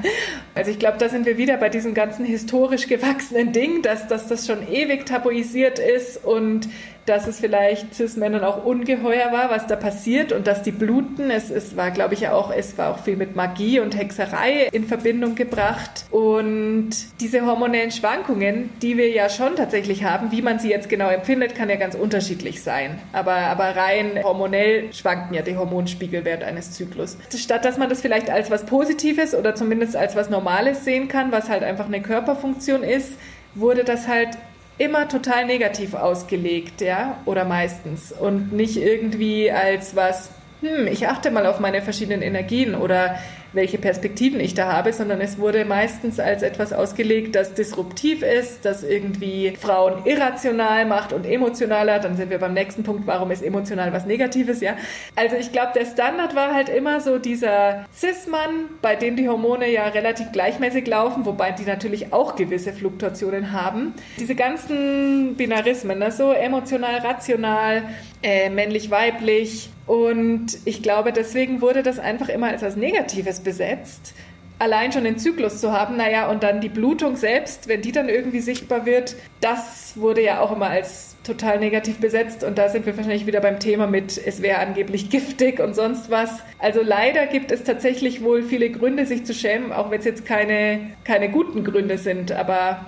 [0.55, 4.27] Also ich glaube, da sind wir wieder bei diesem ganzen historisch gewachsenen Ding, dass, dass
[4.27, 6.67] das schon ewig tabuisiert ist und
[7.09, 11.31] dass es vielleicht Cis-Männern auch ungeheuer war, was da passiert und dass die bluten.
[11.31, 14.85] Es, es war, glaube ich, auch, es war auch viel mit Magie und Hexerei in
[14.85, 16.05] Verbindung gebracht.
[16.11, 16.91] Und
[17.21, 21.55] diese hormonellen Schwankungen, die wir ja schon tatsächlich haben, wie man sie jetzt genau empfindet,
[21.55, 22.99] kann ja ganz unterschiedlich sein.
[23.13, 27.17] Aber, aber rein hormonell schwanken ja die Hormonspiegel während eines Zyklus.
[27.35, 31.33] Statt dass man das vielleicht als was Positives oder zumindest als was Normales sehen kann,
[31.33, 33.13] was halt einfach eine Körperfunktion ist,
[33.55, 34.31] wurde das halt
[34.79, 38.13] immer total negativ ausgelegt, ja, oder meistens.
[38.13, 43.17] Und nicht irgendwie als was hm, ich achte mal auf meine verschiedenen Energien oder
[43.53, 48.65] welche Perspektiven ich da habe, sondern es wurde meistens als etwas ausgelegt, das disruptiv ist,
[48.65, 51.99] das irgendwie Frauen irrational macht und emotionaler.
[51.99, 54.77] Dann sind wir beim nächsten Punkt, warum ist emotional was Negatives, ja?
[55.17, 59.71] Also ich glaube, der Standard war halt immer so dieser Cis-Mann, bei dem die Hormone
[59.71, 63.95] ja relativ gleichmäßig laufen, wobei die natürlich auch gewisse Fluktuationen haben.
[64.19, 66.11] Diese ganzen Binarismen, ne?
[66.11, 67.83] so emotional, rational,
[68.23, 74.13] äh, männlich-weiblich, und ich glaube, deswegen wurde das einfach immer als was Negatives besetzt.
[74.59, 78.11] Allein schon den Zyklus zu haben, naja, und dann die Blutung selbst, wenn die dann
[78.11, 82.45] irgendwie sichtbar wird, das wurde ja auch immer als total negativ besetzt.
[82.45, 86.11] Und da sind wir wahrscheinlich wieder beim Thema mit, es wäre angeblich giftig und sonst
[86.11, 86.43] was.
[86.59, 90.27] Also leider gibt es tatsächlich wohl viele Gründe, sich zu schämen, auch wenn es jetzt
[90.27, 92.33] keine, keine guten Gründe sind.
[92.33, 92.85] Aber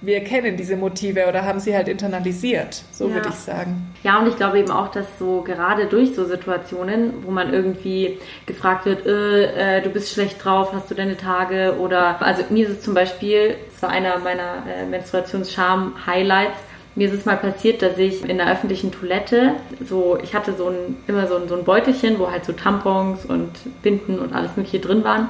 [0.00, 3.14] wir kennen diese Motive oder haben sie halt internalisiert, so ja.
[3.14, 3.94] würde ich sagen.
[4.02, 8.18] Ja, und ich glaube eben auch, dass so gerade durch so Situationen, wo man irgendwie
[8.46, 12.68] gefragt wird, äh, äh, du bist schlecht drauf, hast du deine Tage oder also mir
[12.68, 16.58] ist es zum Beispiel, das war einer meiner äh, Menstruationsscham-Highlights,
[16.96, 19.54] mir ist es mal passiert, dass ich in der öffentlichen Toilette
[19.84, 23.24] so, ich hatte so ein, immer so ein, so ein Beutelchen, wo halt so Tampons
[23.24, 23.50] und
[23.82, 25.28] Binden und alles mögliche drin waren.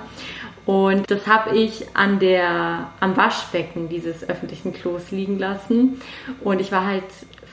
[0.66, 6.00] Und das habe ich an der, am Waschbecken dieses öffentlichen Klos liegen lassen.
[6.42, 7.04] Und ich war halt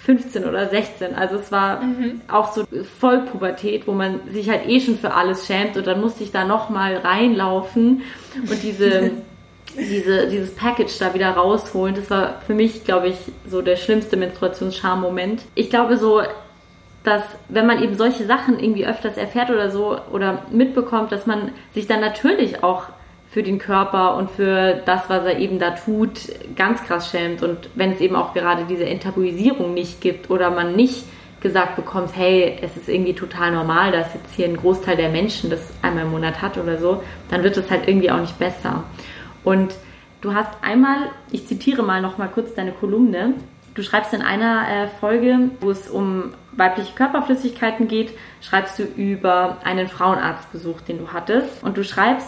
[0.05, 1.15] 15 oder 16.
[1.15, 2.21] Also es war mhm.
[2.29, 2.63] auch so
[2.99, 5.75] Vollpubertät, wo man sich halt eh schon für alles schämt.
[5.77, 8.03] Und dann musste ich da nochmal reinlaufen
[8.49, 9.11] und diese,
[9.77, 11.95] diese, dieses Package da wieder rausholen.
[11.95, 15.43] Das war für mich, glaube ich, so der schlimmste Menstruationsscham-Moment.
[15.55, 16.21] Ich glaube so,
[17.03, 21.51] dass wenn man eben solche Sachen irgendwie öfters erfährt oder so oder mitbekommt, dass man
[21.73, 22.85] sich dann natürlich auch
[23.31, 26.19] für den Körper und für das, was er eben da tut,
[26.57, 27.41] ganz krass schämt.
[27.41, 31.05] Und wenn es eben auch gerade diese Enttabuisierung nicht gibt oder man nicht
[31.39, 35.49] gesagt bekommt, hey, es ist irgendwie total normal, dass jetzt hier ein Großteil der Menschen
[35.49, 38.83] das einmal im Monat hat oder so, dann wird es halt irgendwie auch nicht besser.
[39.45, 39.73] Und
[40.19, 40.97] du hast einmal,
[41.31, 43.35] ich zitiere mal noch mal kurz deine Kolumne.
[43.75, 49.59] Du schreibst in einer äh, Folge, wo es um weibliche Körperflüssigkeiten geht, schreibst du über
[49.63, 51.63] einen Frauenarztbesuch, den du hattest.
[51.63, 52.27] Und du schreibst,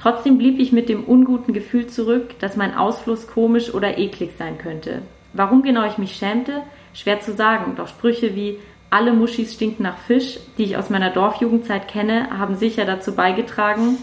[0.00, 4.56] Trotzdem blieb ich mit dem unguten Gefühl zurück, dass mein Ausfluss komisch oder eklig sein
[4.56, 5.02] könnte.
[5.34, 6.62] Warum genau ich mich schämte?
[6.94, 8.58] Schwer zu sagen, doch Sprüche wie
[8.88, 13.98] alle Muschis stinken nach Fisch, die ich aus meiner Dorfjugendzeit kenne, haben sicher dazu beigetragen,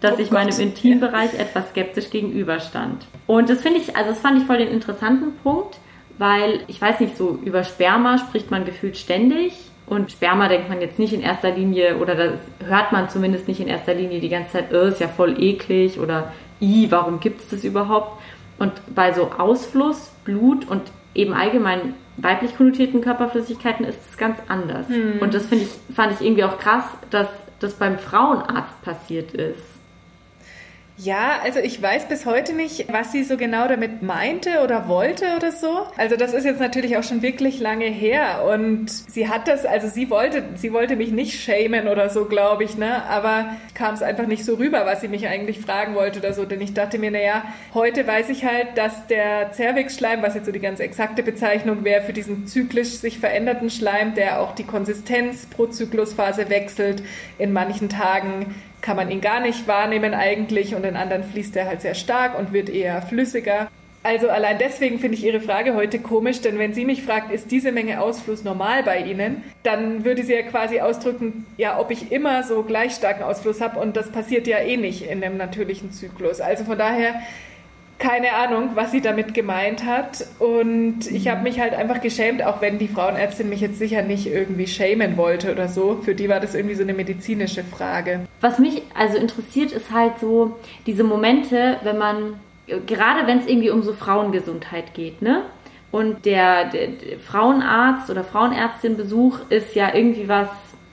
[0.00, 3.06] dass oh ich meinem Intimbereich etwas skeptisch gegenüberstand.
[3.26, 5.78] Und das finde ich, also das fand ich voll den interessanten Punkt,
[6.16, 9.52] weil ich weiß nicht, so über Sperma spricht man gefühlt ständig
[9.92, 12.32] und Sperma denkt man jetzt nicht in erster Linie, oder das
[12.66, 16.00] hört man zumindest nicht in erster Linie die ganze Zeit, oh, ist ja voll eklig
[16.00, 18.18] oder i, warum gibt es das überhaupt?
[18.58, 20.82] Und bei so Ausfluss, Blut und
[21.14, 24.88] eben allgemein weiblich konnotierten Körperflüssigkeiten ist es ganz anders.
[24.88, 25.18] Hm.
[25.20, 27.28] Und das finde ich, fand ich irgendwie auch krass, dass
[27.60, 29.71] das beim Frauenarzt passiert ist.
[31.04, 35.24] Ja, also ich weiß bis heute nicht, was sie so genau damit meinte oder wollte
[35.36, 35.86] oder so.
[35.96, 39.88] Also das ist jetzt natürlich auch schon wirklich lange her und sie hat das, also
[39.88, 43.02] sie wollte, sie wollte mich nicht schämen oder so, glaube ich, ne?
[43.06, 46.44] Aber kam es einfach nicht so rüber, was sie mich eigentlich fragen wollte oder so.
[46.44, 47.42] Denn ich dachte mir, naja,
[47.74, 52.02] heute weiß ich halt, dass der Zervixschleim, was jetzt so die ganz exakte Bezeichnung wäre
[52.02, 57.02] für diesen zyklisch sich veränderten Schleim, der auch die Konsistenz pro Zyklusphase wechselt,
[57.38, 61.66] in manchen Tagen kann man ihn gar nicht wahrnehmen eigentlich und in anderen fließt er
[61.66, 63.68] halt sehr stark und wird eher flüssiger.
[64.04, 67.52] Also allein deswegen finde ich Ihre Frage heute komisch, denn wenn sie mich fragt, ist
[67.52, 72.10] diese Menge Ausfluss normal bei Ihnen, dann würde sie ja quasi ausdrücken, ja, ob ich
[72.10, 75.92] immer so gleich starken Ausfluss habe und das passiert ja eh nicht in dem natürlichen
[75.92, 76.40] Zyklus.
[76.40, 77.14] Also von daher
[78.02, 80.26] keine Ahnung, was sie damit gemeint hat.
[80.40, 84.26] Und ich habe mich halt einfach geschämt, auch wenn die Frauenärztin mich jetzt sicher nicht
[84.26, 86.00] irgendwie schämen wollte oder so.
[86.02, 88.26] Für die war das irgendwie so eine medizinische Frage.
[88.40, 92.40] Was mich also interessiert, ist halt so diese Momente, wenn man,
[92.86, 95.42] gerade wenn es irgendwie um so Frauengesundheit geht, ne?
[95.92, 100.48] Und der, der, der Frauenarzt oder Frauenärztin-Besuch ist ja irgendwie was,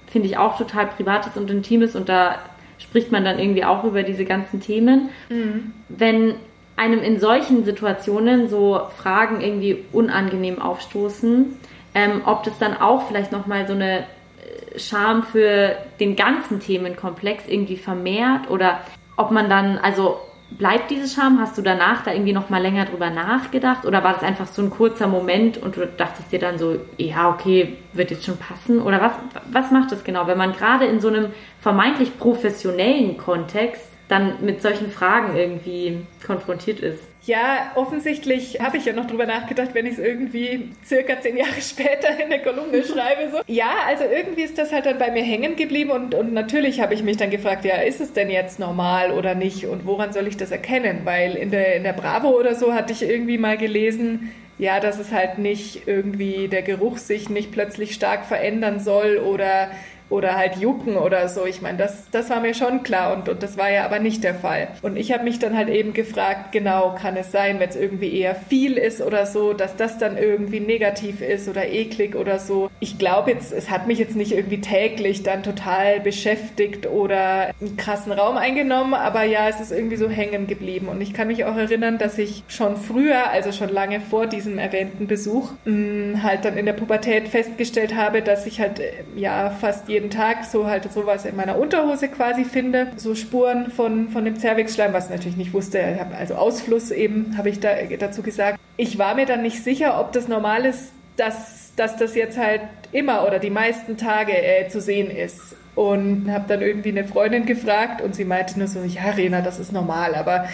[0.08, 2.36] finde ich auch total Privates und Intimes und da
[2.78, 5.10] spricht man dann irgendwie auch über diese ganzen Themen.
[5.30, 5.74] Mhm.
[5.88, 6.36] Wenn
[6.80, 11.58] einem in solchen Situationen so Fragen irgendwie unangenehm aufstoßen,
[11.94, 17.44] ähm, ob das dann auch vielleicht nochmal so eine äh, Scham für den ganzen Themenkomplex
[17.48, 18.80] irgendwie vermehrt oder
[19.18, 20.20] ob man dann, also
[20.52, 21.42] bleibt diese Scham?
[21.42, 24.62] Hast du danach da irgendwie noch mal länger drüber nachgedacht oder war das einfach so
[24.62, 28.82] ein kurzer Moment und du dachtest dir dann so, ja, okay, wird jetzt schon passen?
[28.82, 29.12] Oder was,
[29.52, 34.62] was macht das genau, wenn man gerade in so einem vermeintlich professionellen Kontext dann mit
[34.62, 37.04] solchen Fragen irgendwie konfrontiert ist?
[37.26, 41.62] Ja, offensichtlich habe ich ja noch drüber nachgedacht, wenn ich es irgendwie circa zehn Jahre
[41.62, 43.30] später in der Kolumne schreibe.
[43.32, 43.42] So.
[43.46, 46.96] Ja, also irgendwie ist das halt dann bei mir hängen geblieben und, und natürlich habe
[46.96, 50.28] ich mich dann gefragt, ja, ist es denn jetzt normal oder nicht und woran soll
[50.28, 51.02] ich das erkennen?
[51.04, 54.98] Weil in der, in der Bravo oder so hatte ich irgendwie mal gelesen, ja, dass
[54.98, 59.70] es halt nicht irgendwie der Geruch sich nicht plötzlich stark verändern soll oder
[60.10, 61.46] oder halt jucken oder so.
[61.46, 64.24] Ich meine, das, das war mir schon klar und, und das war ja aber nicht
[64.24, 64.70] der Fall.
[64.82, 68.20] Und ich habe mich dann halt eben gefragt, genau, kann es sein, wenn es irgendwie
[68.20, 72.70] eher viel ist oder so, dass das dann irgendwie negativ ist oder eklig oder so.
[72.80, 77.78] Ich glaube jetzt, es hat mich jetzt nicht irgendwie täglich dann total beschäftigt oder einen
[77.78, 80.88] krassen Raum eingenommen, aber ja, es ist irgendwie so hängen geblieben.
[80.88, 84.58] Und ich kann mich auch erinnern, dass ich schon früher, also schon lange vor diesem
[84.58, 88.92] erwähnten Besuch, mh, mm, halt dann in der Pubertät festgestellt habe, dass ich halt äh,
[89.16, 93.70] ja fast jeden jeden Tag so halt sowas in meiner Unterhose quasi finde, so Spuren
[93.70, 95.84] von, von dem Zervixschleim, was ich natürlich nicht wusste,
[96.18, 98.58] also Ausfluss eben, habe ich da, dazu gesagt.
[98.78, 102.62] Ich war mir dann nicht sicher, ob das normal ist, dass, dass das jetzt halt
[102.94, 105.58] immer oder die meisten Tage äh, zu sehen ist.
[105.76, 109.60] Und habe dann irgendwie eine Freundin gefragt und sie meinte nur so, ja, Rena, das
[109.60, 110.48] ist normal, aber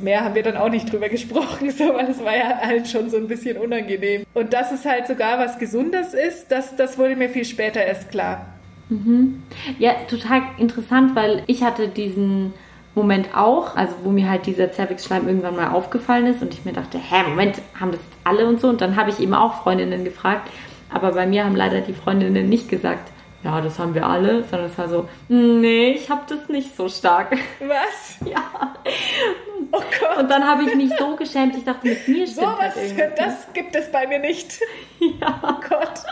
[0.00, 3.10] mehr haben wir dann auch nicht drüber gesprochen, so, weil es war ja halt schon
[3.10, 4.24] so ein bisschen unangenehm.
[4.32, 8.10] Und dass es halt sogar was Gesundes ist, das, das wurde mir viel später erst
[8.10, 8.46] klar.
[8.88, 9.42] Mhm.
[9.78, 12.52] Ja, total interessant, weil ich hatte diesen
[12.94, 16.72] Moment auch, also wo mir halt dieser Cervix-Schleim irgendwann mal aufgefallen ist und ich mir
[16.72, 18.68] dachte, hä, Moment, haben das alle und so?
[18.68, 20.50] Und dann habe ich eben auch Freundinnen gefragt,
[20.88, 23.10] aber bei mir haben leider die Freundinnen nicht gesagt,
[23.46, 26.88] ja, das haben wir alle, sondern es war so, nee, ich habe das nicht so
[26.88, 27.30] stark.
[27.60, 28.18] Was?
[28.28, 28.74] Ja.
[29.70, 30.18] Oh Gott.
[30.18, 33.16] Und dann habe ich mich so geschämt, ich dachte, mit mir stimmt so was, halt
[33.16, 34.60] Das gibt es bei mir nicht.
[35.20, 35.40] Ja.
[35.42, 36.02] Oh Gott.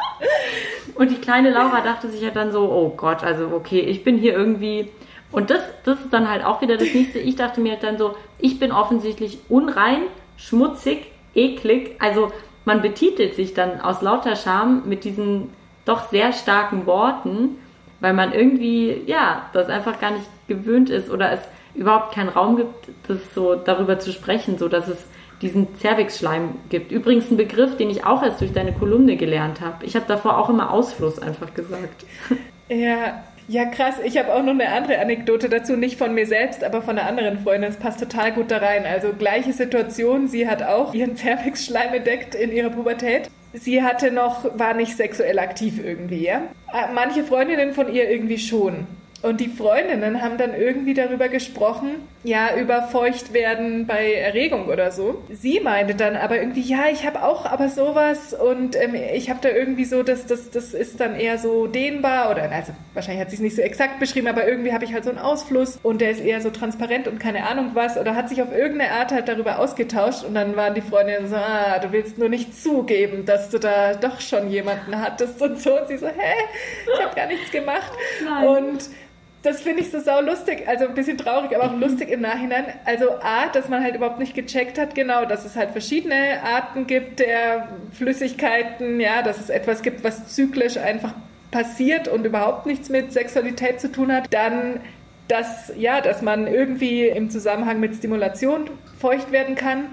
[0.95, 4.19] Und die kleine Laura dachte sich ja dann so, oh Gott, also okay, ich bin
[4.19, 4.91] hier irgendwie...
[5.33, 7.19] Und das, das ist dann halt auch wieder das nächste.
[7.19, 10.03] Ich dachte mir halt dann so, ich bin offensichtlich unrein,
[10.37, 11.97] schmutzig, eklig.
[11.99, 12.31] Also
[12.65, 15.51] man betitelt sich dann aus lauter Scham mit diesen
[15.85, 17.59] doch sehr starken Worten,
[18.01, 21.41] weil man irgendwie, ja, das einfach gar nicht gewöhnt ist oder es
[21.75, 25.07] überhaupt keinen Raum gibt, das so darüber zu sprechen, so dass es
[25.43, 26.93] diesen Cervix-Schleim gibt.
[26.93, 29.85] Übrigens ein Begriff, den ich auch erst durch deine Kolumne gelernt habe.
[29.85, 32.05] Ich habe davor auch immer Ausfluss einfach gesagt.
[32.69, 33.97] Ja, ja, krass.
[34.05, 37.09] Ich habe auch noch eine andere Anekdote dazu, nicht von mir selbst, aber von einer
[37.09, 37.71] anderen Freundin.
[37.71, 38.85] Es passt total gut da rein.
[38.87, 40.29] Also gleiche Situation.
[40.29, 45.39] Sie hat auch ihren Cervix-Schleim entdeckt in ihrer Pubertät sie hatte noch, war nicht sexuell
[45.39, 46.43] aktiv irgendwie, ja.
[46.73, 48.87] Äh, manche Freundinnen von ihr irgendwie schon.
[49.25, 55.23] Und die Freundinnen haben dann irgendwie darüber gesprochen, ja, über Feuchtwerden bei Erregung oder so.
[55.31, 59.41] Sie meinte dann aber irgendwie, ja, ich habe auch aber sowas und ähm, ich habe
[59.41, 63.31] da irgendwie so, das, das, das ist dann eher so dehnbar oder, also wahrscheinlich hat
[63.31, 66.03] sie es nicht so exakt beschrieben, aber irgendwie habe ich halt so einen Ausfluss und
[66.03, 69.11] der ist eher so transparent und keine Ahnung was oder hat sich auf irgendeine Art
[69.11, 73.25] halt darüber ausgetauscht und dann waren die Freundinnen so, ah, du willst nur nicht zugeben,
[73.25, 75.81] dass du da doch schon jemanden hattest und so.
[75.81, 76.35] Und sie so, hä,
[76.93, 77.93] ich habe gar nichts gemacht.
[78.23, 78.49] Nein.
[78.49, 78.91] Und
[79.45, 82.65] das finde ich so sau lustig, also ein bisschen traurig, aber auch lustig im Nachhinein.
[82.85, 86.87] Also A, dass man halt überhaupt nicht gecheckt hat, genau, dass es halt verschiedene Arten
[86.87, 91.13] gibt der Flüssigkeiten, ja, dass es etwas gibt, was zyklisch einfach
[91.51, 94.33] passiert und überhaupt nichts mit Sexualität zu tun hat.
[94.33, 94.81] Dann
[95.29, 99.87] dass, ja, dass man irgendwie im Zusammenhang mit Stimulation feucht werden kann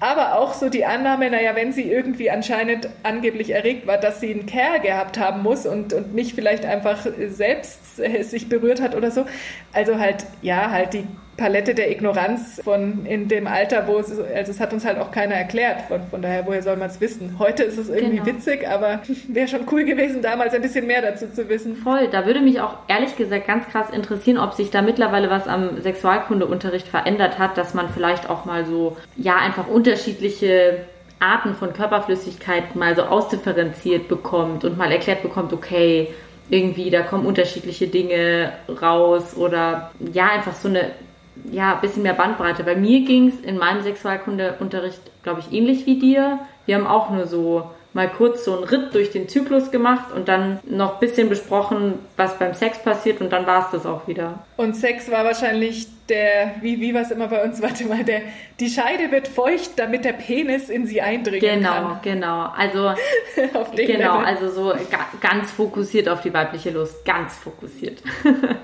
[0.00, 4.32] aber auch so die Annahme, naja, wenn sie irgendwie anscheinend angeblich erregt war, dass sie
[4.32, 9.10] einen Kerl gehabt haben muss und, und nicht vielleicht einfach selbst sich berührt hat oder
[9.10, 9.26] so.
[9.74, 14.52] Also halt, ja, halt die Palette der Ignoranz von in dem Alter, wo es, also
[14.52, 15.82] es hat uns halt auch keiner erklärt.
[15.82, 17.36] Von, von daher, woher soll man es wissen?
[17.38, 18.26] Heute ist es irgendwie genau.
[18.26, 21.76] witzig, aber wäre schon cool gewesen, damals ein bisschen mehr dazu zu wissen.
[21.76, 25.48] Voll, da würde mich auch ehrlich gesagt ganz krass interessieren, ob sich da mittlerweile was
[25.48, 30.84] am Sexualkundeunterricht verändert hat, dass man vielleicht auch mal so, ja, einfach unterschiedliche
[31.20, 36.08] Arten von Körperflüssigkeit mal so ausdifferenziert bekommt und mal erklärt bekommt, okay,
[36.50, 40.90] irgendwie, da kommen unterschiedliche Dinge raus oder ja, einfach so eine
[41.50, 42.64] ja, ein bisschen mehr Bandbreite.
[42.64, 46.40] Bei mir ging es in meinem Sexualkundeunterricht, glaube ich, ähnlich wie dir.
[46.66, 50.28] Wir haben auch nur so mal kurz so einen Ritt durch den Zyklus gemacht und
[50.28, 54.06] dann noch ein bisschen besprochen, was beim Sex passiert und dann war es das auch
[54.06, 54.44] wieder.
[54.56, 58.22] Und Sex war wahrscheinlich der, wie, wie war es immer bei uns, warte mal, der,
[58.58, 62.00] die Scheide wird feucht, damit der Penis in sie eindringen genau, kann.
[62.02, 62.52] Genau, genau.
[62.56, 62.94] Also,
[63.76, 64.26] genau, Level.
[64.26, 68.02] also so ga, ganz fokussiert auf die weibliche Lust, ganz fokussiert.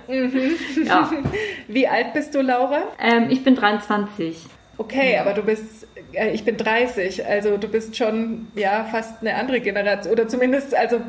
[0.08, 0.56] Mhm.
[0.84, 1.10] ja.
[1.68, 2.82] Wie alt bist du, Laura?
[3.00, 4.36] Ähm, ich bin 23.
[4.78, 5.86] Okay, aber du bist,
[6.32, 11.00] ich bin 30, also du bist schon ja fast eine andere Generation oder zumindest also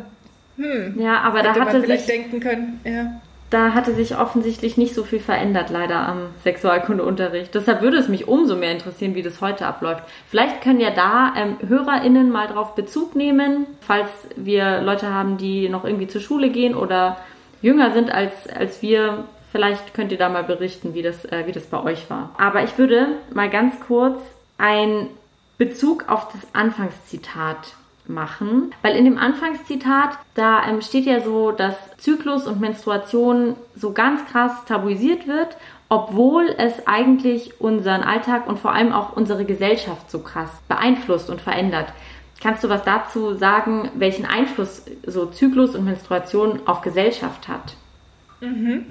[0.58, 3.22] hm, ja, aber da hatte man vielleicht sich, denken können, ja.
[3.50, 7.56] Da hatte sich offensichtlich nicht so viel verändert, leider am Sexualkundeunterricht.
[7.56, 10.04] Deshalb würde es mich umso mehr interessieren, wie das heute abläuft.
[10.28, 15.70] Vielleicht können ja da ähm, HörerInnen mal drauf Bezug nehmen, falls wir Leute haben, die
[15.70, 17.18] noch irgendwie zur Schule gehen oder
[17.62, 21.54] jünger sind als, als wir, Vielleicht könnt ihr da mal berichten, wie das, äh, wie
[21.54, 22.32] das bei euch war.
[22.38, 24.20] Aber ich würde mal ganz kurz
[24.58, 25.10] einen
[25.58, 27.74] Bezug auf das Anfangszitat
[28.08, 33.92] machen, weil in dem Anfangszitat, da ähm, steht ja so, dass Zyklus und Menstruation so
[33.92, 35.58] ganz krass tabuisiert wird,
[35.90, 41.42] obwohl es eigentlich unseren Alltag und vor allem auch unsere Gesellschaft so krass beeinflusst und
[41.42, 41.88] verändert.
[42.42, 47.74] Kannst du was dazu sagen, welchen Einfluss so Zyklus und Menstruation auf Gesellschaft hat?
[48.42, 48.86] Mhm.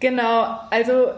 [0.00, 1.10] Genau, also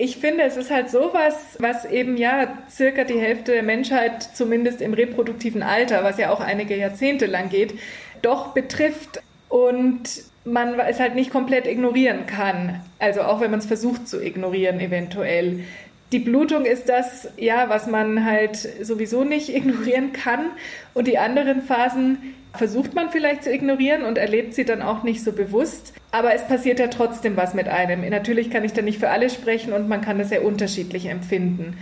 [0.00, 4.80] ich finde, es ist halt sowas, was eben ja circa die Hälfte der Menschheit, zumindest
[4.80, 7.74] im reproduktiven Alter, was ja auch einige Jahrzehnte lang geht,
[8.22, 10.00] doch betrifft und
[10.46, 12.80] man es halt nicht komplett ignorieren kann.
[12.98, 15.64] Also auch wenn man es versucht zu ignorieren, eventuell.
[16.12, 20.46] Die Blutung ist das, ja, was man halt sowieso nicht ignorieren kann.
[20.94, 25.22] Und die anderen Phasen versucht man vielleicht zu ignorieren und erlebt sie dann auch nicht
[25.22, 25.92] so bewusst.
[26.12, 28.08] Aber es passiert ja trotzdem was mit einem.
[28.08, 31.78] Natürlich kann ich da nicht für alle sprechen und man kann das sehr unterschiedlich empfinden.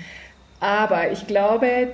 [0.60, 1.92] Aber ich glaube,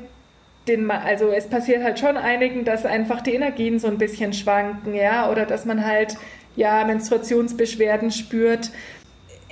[0.66, 4.94] den, also es passiert halt schon einigen, dass einfach die Energien so ein bisschen schwanken,
[4.94, 6.16] ja, oder dass man halt
[6.57, 8.70] ja Menstruationsbeschwerden spürt.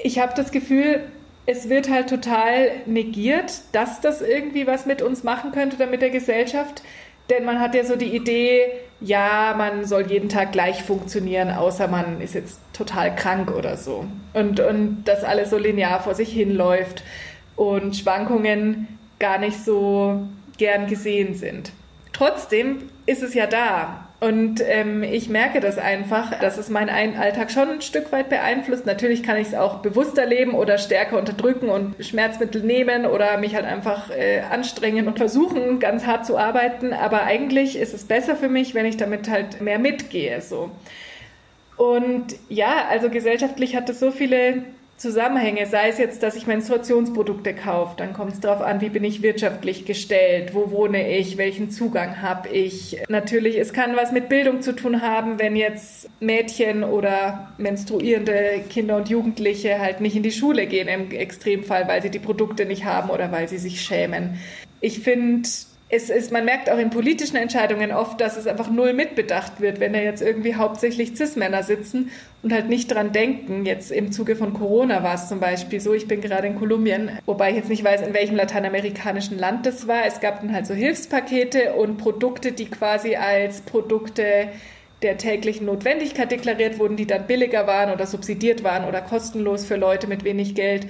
[0.03, 1.03] Ich habe das Gefühl,
[1.47, 6.03] es wird halt total negiert, dass das irgendwie was mit uns machen könnte oder mit
[6.03, 6.83] der Gesellschaft.
[7.31, 11.89] Denn man hat ja so die Idee, ja, man soll jeden Tag gleich funktionieren, außer
[11.89, 14.05] man ist jetzt total krank oder so.
[14.33, 17.03] Und, und dass alles so linear vor sich hinläuft
[17.57, 20.27] und Schwankungen gar nicht so
[20.59, 21.73] gern gesehen sind.
[22.13, 24.09] Trotzdem ist es ja da.
[24.23, 28.87] Und ähm, ich merke das einfach, dass es meinen Alltag schon ein Stück weit beeinflusst.
[28.87, 33.57] Natürlich kann ich es auch bewusster leben oder stärker unterdrücken und Schmerzmittel nehmen oder mich
[33.57, 36.93] halt einfach äh, anstrengen und versuchen, ganz hart zu arbeiten.
[36.93, 40.41] Aber eigentlich ist es besser für mich, wenn ich damit halt mehr mitgehe.
[40.41, 40.71] So.
[41.77, 44.63] Und ja, also gesellschaftlich hat es so viele
[45.03, 49.03] Zusammenhänge, sei es jetzt, dass ich Menstruationsprodukte kaufe, dann kommt es darauf an, wie bin
[49.03, 53.03] ich wirtschaftlich gestellt, wo wohne ich, welchen Zugang habe ich.
[53.09, 58.97] Natürlich, es kann was mit Bildung zu tun haben, wenn jetzt Mädchen oder menstruierende Kinder
[58.97, 62.85] und Jugendliche halt nicht in die Schule gehen im Extremfall, weil sie die Produkte nicht
[62.85, 64.39] haben oder weil sie sich schämen.
[64.81, 65.49] Ich finde,
[65.95, 69.79] es ist, man merkt auch in politischen Entscheidungen oft, dass es einfach null mitbedacht wird,
[69.79, 72.11] wenn da jetzt irgendwie hauptsächlich Cis-Männer sitzen
[72.43, 73.67] und halt nicht dran denken.
[73.67, 77.11] Jetzt im Zuge von Corona war es zum Beispiel so, ich bin gerade in Kolumbien,
[77.27, 80.07] wobei ich jetzt nicht weiß, in welchem lateinamerikanischen Land das war.
[80.07, 84.49] Es gab dann halt so Hilfspakete und Produkte, die quasi als Produkte
[85.03, 89.77] der täglichen Notwendigkeit deklariert wurden, die dann billiger waren oder subsidiert waren oder kostenlos für
[89.77, 90.87] Leute mit wenig Geld.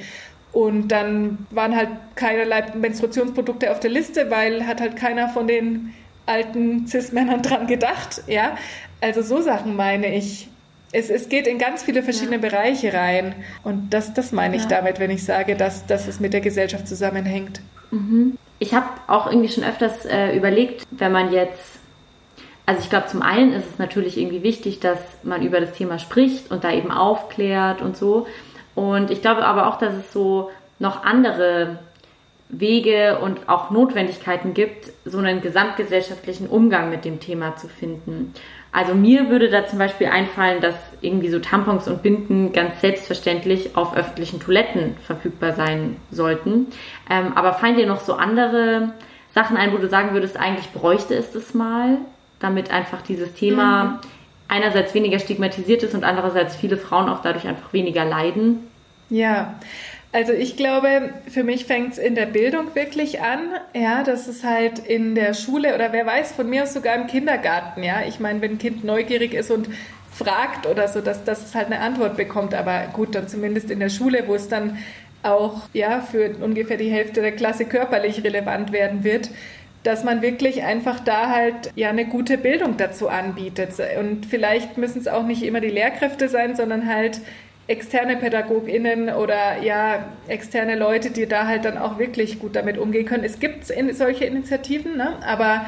[0.52, 5.94] Und dann waren halt keinerlei Menstruationsprodukte auf der Liste, weil hat halt keiner von den
[6.26, 8.22] alten Cis-Männern dran gedacht.
[8.26, 8.56] Ja,
[9.00, 10.48] also so Sachen meine ich.
[10.94, 12.42] Es, es geht in ganz viele verschiedene ja.
[12.42, 13.34] Bereiche rein.
[13.64, 14.68] Und das, das meine ich ja.
[14.68, 17.62] damit, wenn ich sage, dass, dass es mit der Gesellschaft zusammenhängt.
[17.90, 18.36] Mhm.
[18.58, 21.80] Ich habe auch irgendwie schon öfters äh, überlegt, wenn man jetzt
[22.64, 25.98] also ich glaube, zum einen ist es natürlich irgendwie wichtig, dass man über das Thema
[25.98, 28.26] spricht und da eben aufklärt und so.
[28.74, 31.78] Und ich glaube aber auch, dass es so noch andere
[32.48, 38.34] Wege und auch Notwendigkeiten gibt, so einen gesamtgesellschaftlichen Umgang mit dem Thema zu finden.
[38.72, 43.76] Also mir würde da zum Beispiel einfallen, dass irgendwie so Tampons und Binden ganz selbstverständlich
[43.76, 46.68] auf öffentlichen Toiletten verfügbar sein sollten.
[47.10, 48.92] Ähm, aber fallen dir noch so andere
[49.34, 51.98] Sachen ein, wo du sagen würdest, eigentlich bräuchte es das mal,
[52.38, 53.98] damit einfach dieses Thema mhm
[54.48, 58.60] einerseits weniger stigmatisiert ist und andererseits viele Frauen auch dadurch einfach weniger leiden?
[59.10, 59.54] Ja,
[60.12, 63.40] also ich glaube, für mich fängt es in der Bildung wirklich an,
[63.74, 67.06] ja, dass es halt in der Schule oder wer weiß, von mir aus sogar im
[67.06, 68.02] Kindergarten, ja.
[68.06, 69.68] Ich meine, wenn ein Kind neugierig ist und
[70.12, 73.80] fragt oder so, dass, dass es halt eine Antwort bekommt, aber gut, dann zumindest in
[73.80, 74.76] der Schule, wo es dann
[75.22, 79.30] auch ja für ungefähr die Hälfte der Klasse körperlich relevant werden wird,
[79.82, 83.72] dass man wirklich einfach da halt ja eine gute Bildung dazu anbietet.
[83.98, 87.20] Und vielleicht müssen es auch nicht immer die Lehrkräfte sein, sondern halt
[87.66, 93.06] externe PädagogInnen oder ja, externe Leute, die da halt dann auch wirklich gut damit umgehen
[93.06, 93.24] können.
[93.24, 95.16] Es gibt solche Initiativen, ne?
[95.24, 95.66] aber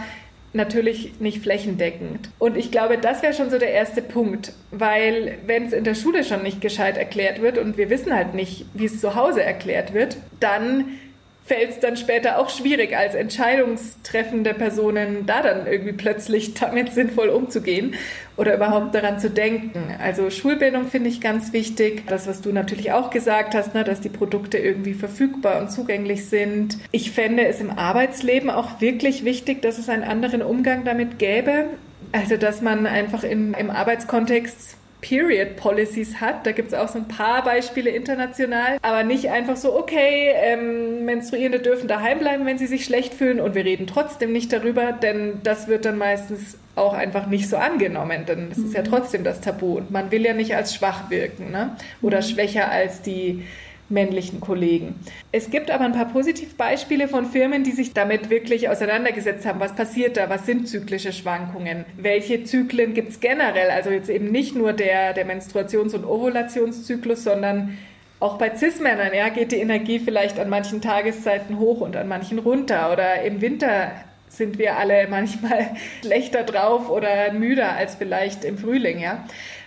[0.53, 2.30] natürlich nicht flächendeckend.
[2.38, 5.95] Und ich glaube, das wäre schon so der erste Punkt, weil wenn es in der
[5.95, 9.43] Schule schon nicht gescheit erklärt wird und wir wissen halt nicht, wie es zu Hause
[9.43, 10.99] erklärt wird, dann
[11.47, 17.28] fällt es dann später auch schwierig, als entscheidungstreffende Personen da dann irgendwie plötzlich damit sinnvoll
[17.28, 17.95] umzugehen
[18.36, 19.95] oder überhaupt daran zu denken.
[20.01, 22.05] Also Schulbildung finde ich ganz wichtig.
[22.07, 26.26] Das, was du natürlich auch gesagt hast, ne, dass die Produkte irgendwie verfügbar und zugänglich
[26.26, 26.78] sind.
[26.92, 31.66] Ich fände es im Arbeitsleben auch wirklich wichtig, dass es einen anderen Umgang damit gäbe.
[32.12, 36.46] Also, dass man einfach im, im Arbeitskontext Period Policies hat.
[36.46, 41.05] Da gibt es auch so ein paar Beispiele international, aber nicht einfach so, okay, ähm,
[41.05, 44.92] Menstruierende dürfen daheim bleiben, wenn sie sich schlecht fühlen und wir reden trotzdem nicht darüber,
[44.92, 48.64] denn das wird dann meistens auch einfach nicht so angenommen, denn es mhm.
[48.64, 48.86] ist ja mhm.
[48.86, 51.76] trotzdem das Tabu und man will ja nicht als schwach wirken ne?
[52.00, 52.22] oder mhm.
[52.22, 53.44] schwächer als die
[53.89, 54.95] männlichen Kollegen.
[55.32, 59.61] Es gibt aber ein paar Positivbeispiele von Firmen, die sich damit wirklich auseinandergesetzt haben.
[59.61, 60.30] Was passiert da?
[60.30, 61.85] Was sind zyklische Schwankungen?
[61.97, 63.70] Welche Zyklen gibt es generell?
[63.70, 67.76] Also jetzt eben nicht nur der, der Menstruations- und Ovulationszyklus, sondern
[68.20, 72.39] auch bei Cis-Männern ja, geht die Energie vielleicht an manchen Tageszeiten hoch und an manchen
[72.39, 72.91] runter.
[72.91, 73.93] Oder im Winter
[74.28, 75.70] sind wir alle manchmal
[76.03, 78.99] schlechter drauf oder müder als vielleicht im Frühling.
[78.99, 79.24] Ja?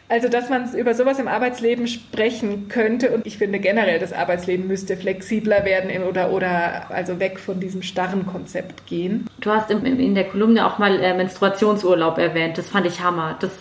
[0.10, 4.66] Also, dass man über sowas im Arbeitsleben sprechen könnte und ich finde generell, das Arbeitsleben
[4.66, 9.28] müsste flexibler werden oder, oder also weg von diesem starren Konzept gehen.
[9.42, 12.58] Du hast in, der Kolumne auch mal äh, Menstruationsurlaub erwähnt.
[12.58, 13.36] Das fand ich Hammer.
[13.42, 13.52] Das,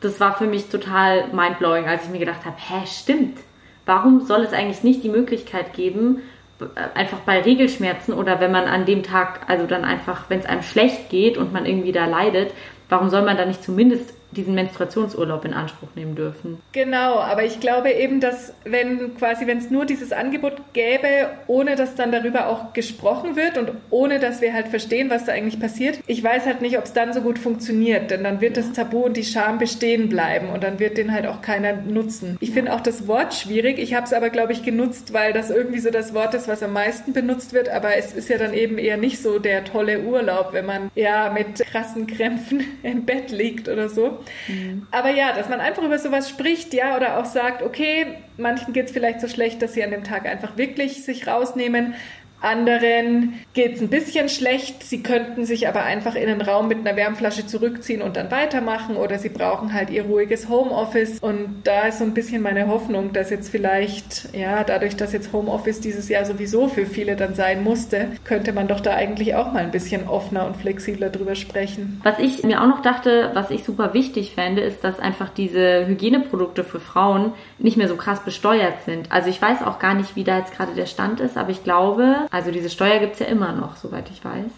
[0.00, 3.36] das war für mich total mindblowing, als ich mir gedacht habe, hä, stimmt.
[3.84, 6.22] Warum soll es eigentlich nicht die Möglichkeit geben,
[6.60, 10.46] äh, einfach bei Regelschmerzen oder wenn man an dem Tag, also dann einfach, wenn es
[10.46, 12.54] einem schlecht geht und man irgendwie da leidet,
[12.88, 16.58] warum soll man da nicht zumindest diesen Menstruationsurlaub in Anspruch nehmen dürfen.
[16.72, 21.76] Genau, aber ich glaube eben, dass wenn quasi, wenn es nur dieses Angebot gäbe, ohne
[21.76, 25.60] dass dann darüber auch gesprochen wird und ohne dass wir halt verstehen, was da eigentlich
[25.60, 28.72] passiert, ich weiß halt nicht, ob es dann so gut funktioniert, denn dann wird das
[28.72, 32.36] Tabu und die Scham bestehen bleiben und dann wird den halt auch keiner nutzen.
[32.40, 33.78] Ich finde auch das Wort schwierig.
[33.78, 36.62] Ich habe es aber, glaube ich, genutzt, weil das irgendwie so das Wort ist, was
[36.62, 40.00] am meisten benutzt wird, aber es ist ja dann eben eher nicht so der tolle
[40.00, 44.19] Urlaub, wenn man ja mit krassen Krämpfen im Bett liegt oder so.
[44.48, 44.86] Mhm.
[44.90, 48.86] Aber ja, dass man einfach über sowas spricht, ja, oder auch sagt, okay, manchen geht
[48.86, 51.94] es vielleicht so schlecht, dass sie an dem Tag einfach wirklich sich rausnehmen.
[52.40, 54.82] Anderen geht es ein bisschen schlecht.
[54.82, 58.96] Sie könnten sich aber einfach in den Raum mit einer Wärmflasche zurückziehen und dann weitermachen
[58.96, 61.18] oder sie brauchen halt ihr ruhiges Homeoffice.
[61.20, 65.32] Und da ist so ein bisschen meine Hoffnung, dass jetzt vielleicht, ja, dadurch, dass jetzt
[65.32, 69.52] Homeoffice dieses Jahr sowieso für viele dann sein musste, könnte man doch da eigentlich auch
[69.52, 72.00] mal ein bisschen offener und flexibler drüber sprechen.
[72.02, 75.86] Was ich mir auch noch dachte, was ich super wichtig fände, ist, dass einfach diese
[75.86, 79.10] Hygieneprodukte für Frauen nicht mehr so krass besteuert sind.
[79.12, 81.64] Also ich weiß auch gar nicht, wie da jetzt gerade der Stand ist, aber ich
[81.64, 84.50] glaube, also diese Steuer gibt es ja immer noch, soweit ich weiß.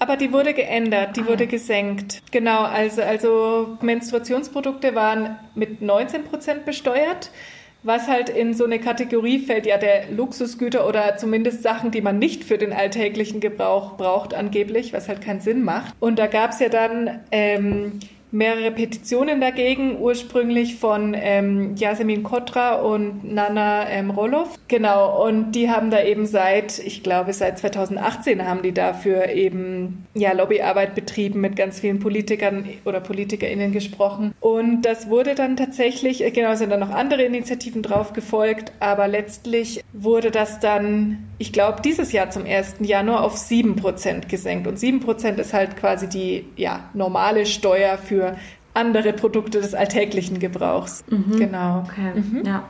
[0.00, 1.28] Aber die wurde geändert, die ah.
[1.28, 2.22] wurde gesenkt.
[2.32, 7.30] Genau, also, also Menstruationsprodukte waren mit 19 Prozent besteuert,
[7.82, 12.18] was halt in so eine Kategorie fällt, ja, der Luxusgüter oder zumindest Sachen, die man
[12.18, 15.94] nicht für den alltäglichen Gebrauch braucht, angeblich, was halt keinen Sinn macht.
[16.00, 18.00] Und da gab es ja dann ähm,
[18.32, 24.56] mehrere Petitionen dagegen, ursprünglich von ähm, Yasemin Kotra und Nana ähm, Roloff.
[24.68, 30.06] Genau, und die haben da eben seit, ich glaube, seit 2018 haben die dafür eben
[30.14, 34.32] ja, Lobbyarbeit betrieben, mit ganz vielen Politikern oder PolitikerInnen gesprochen.
[34.40, 39.08] Und das wurde dann tatsächlich, äh, genau, sind dann noch andere Initiativen drauf gefolgt, aber
[39.08, 42.76] letztlich wurde das dann, ich glaube, dieses Jahr zum 1.
[42.80, 44.66] Januar auf 7% gesenkt.
[44.66, 48.36] Und 7% ist halt quasi die ja, normale Steuer für für
[48.74, 51.04] andere Produkte des alltäglichen Gebrauchs.
[51.08, 51.38] Mhm.
[51.38, 51.84] Genau.
[51.88, 52.12] Okay.
[52.20, 52.46] Mhm.
[52.46, 52.62] Ja.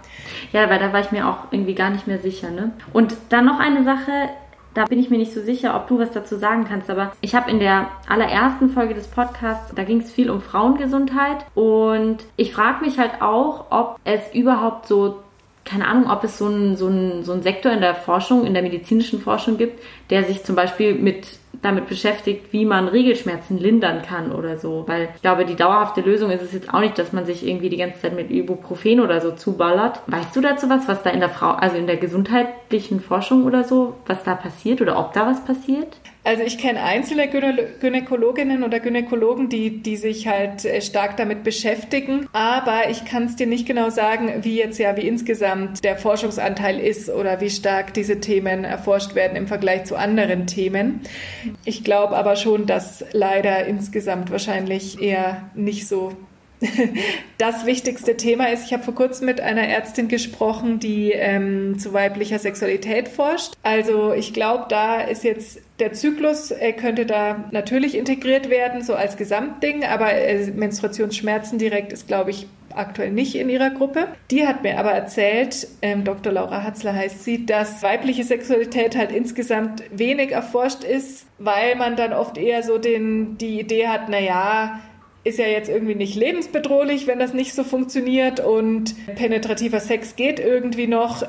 [0.53, 2.51] ja, weil da war ich mir auch irgendwie gar nicht mehr sicher.
[2.51, 2.73] Ne?
[2.93, 4.31] Und dann noch eine Sache,
[4.73, 7.35] da bin ich mir nicht so sicher, ob du was dazu sagen kannst, aber ich
[7.35, 12.53] habe in der allerersten Folge des Podcasts, da ging es viel um Frauengesundheit und ich
[12.53, 15.17] frage mich halt auch, ob es überhaupt so
[15.65, 16.89] keine Ahnung, ob es so einen so
[17.23, 20.95] so ein Sektor in der Forschung, in der medizinischen Forschung gibt, der sich zum Beispiel
[20.95, 24.85] mit damit beschäftigt, wie man Regelschmerzen lindern kann oder so.
[24.87, 27.69] Weil ich glaube, die dauerhafte Lösung ist es jetzt auch nicht, dass man sich irgendwie
[27.69, 30.01] die ganze Zeit mit Ibuprofen oder so zuballert.
[30.07, 33.65] Weißt du dazu was, was da in der Frau, also in der gesundheitlichen Forschung oder
[33.65, 36.00] so, was da passiert oder ob da was passiert?
[36.23, 42.29] Also ich kenne einzelne Gynäkologinnen oder Gynäkologen, die, die sich halt äh, stark damit beschäftigen,
[42.33, 46.79] aber ich kann es dir nicht genau sagen, wie jetzt ja, wie insgesamt der Forschungsanteil
[46.79, 51.01] ist oder wie stark diese Themen erforscht werden im Vergleich zu anderen Themen.
[51.65, 56.13] Ich glaube aber schon, dass leider insgesamt wahrscheinlich eher nicht so
[57.39, 61.93] das wichtigste Thema ist, ich habe vor kurzem mit einer Ärztin gesprochen, die ähm, zu
[61.93, 63.55] weiblicher Sexualität forscht.
[63.63, 68.95] Also ich glaube, da ist jetzt der Zyklus äh, könnte da natürlich integriert werden, so
[68.95, 74.09] als Gesamtding, aber äh, Menstruationsschmerzen direkt ist, glaube ich, aktuell nicht in ihrer Gruppe.
[74.31, 76.33] Die hat mir aber erzählt, ähm, Dr.
[76.33, 82.13] Laura Hatzler heißt sie, dass weibliche Sexualität halt insgesamt wenig erforscht ist, weil man dann
[82.13, 84.81] oft eher so den, die Idee hat, na ja,
[85.25, 90.41] ist ja jetzt irgendwie nicht lebensbedrohlich, wenn das nicht so funktioniert und penetrativer Sex geht
[90.41, 91.25] irgendwie noch.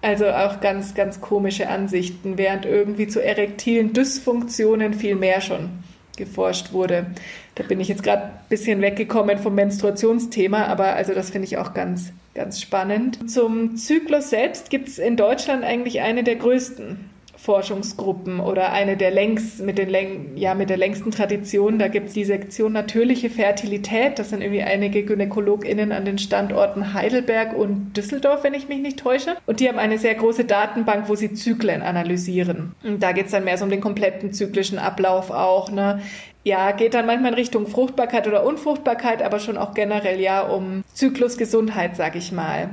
[0.00, 5.70] Also auch ganz, ganz komische Ansichten, während irgendwie zu erektilen Dysfunktionen viel mehr schon
[6.16, 7.06] geforscht wurde.
[7.54, 11.56] Da bin ich jetzt gerade ein bisschen weggekommen vom Menstruationsthema, aber also das finde ich
[11.56, 13.30] auch ganz, ganz spannend.
[13.30, 17.10] Zum Zyklus selbst gibt es in Deutschland eigentlich eine der größten
[17.44, 21.78] Forschungsgruppen oder eine der längst mit den Läng ja mit der längsten Tradition.
[21.78, 24.18] Da gibt es die Sektion natürliche Fertilität.
[24.18, 28.98] Das sind irgendwie einige GynäkologInnen an den Standorten Heidelberg und Düsseldorf, wenn ich mich nicht
[28.98, 29.36] täusche.
[29.44, 32.74] Und die haben eine sehr große Datenbank, wo sie Zyklen analysieren.
[32.82, 35.70] Und da geht es dann mehr so um den kompletten zyklischen Ablauf auch.
[35.70, 36.00] Ne?
[36.44, 40.84] ja, geht dann manchmal in Richtung Fruchtbarkeit oder Unfruchtbarkeit, aber schon auch generell ja um
[40.92, 42.70] Zyklusgesundheit, sag ich mal.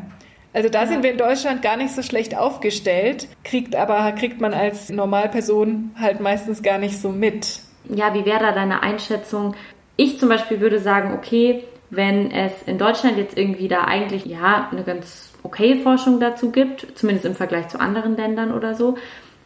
[0.54, 4.54] Also da sind wir in Deutschland gar nicht so schlecht aufgestellt, kriegt aber kriegt man
[4.54, 7.60] als Normalperson halt meistens gar nicht so mit.
[7.86, 9.56] Ja, wie wäre da deine Einschätzung?
[9.96, 14.70] Ich zum Beispiel würde sagen, okay, wenn es in Deutschland jetzt irgendwie da eigentlich ja
[14.72, 18.98] eine ganz okay Forschung dazu gibt, zumindest im Vergleich zu anderen Ländern oder so,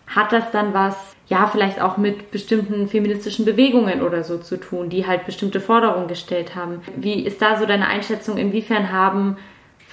[0.08, 0.96] hat das dann was,
[1.28, 6.08] ja, vielleicht auch mit bestimmten feministischen Bewegungen oder so zu tun, die halt bestimmte Forderungen
[6.08, 6.82] gestellt haben.
[6.96, 8.38] Wie ist da so deine Einschätzung?
[8.38, 9.38] Inwiefern haben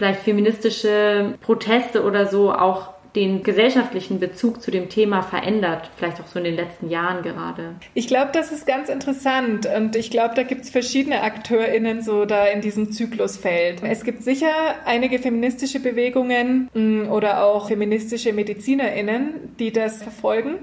[0.03, 6.26] vielleicht feministische Proteste oder so auch den gesellschaftlichen Bezug zu dem Thema verändert, vielleicht auch
[6.26, 7.76] so in den letzten Jahren gerade?
[7.94, 12.24] Ich glaube, das ist ganz interessant und ich glaube, da gibt es verschiedene AkteurInnen so
[12.24, 13.82] da in diesem Zyklusfeld.
[13.84, 14.50] Es gibt sicher
[14.86, 20.57] einige feministische Bewegungen mm, oder auch feministische MedizinerInnen, die das verfolgen.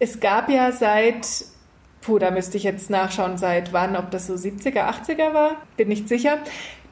[0.00, 1.51] Es gab ja seit
[2.02, 5.88] Puh, da müsste ich jetzt nachschauen, seit wann, ob das so 70er, 80er war, bin
[5.88, 6.38] nicht sicher.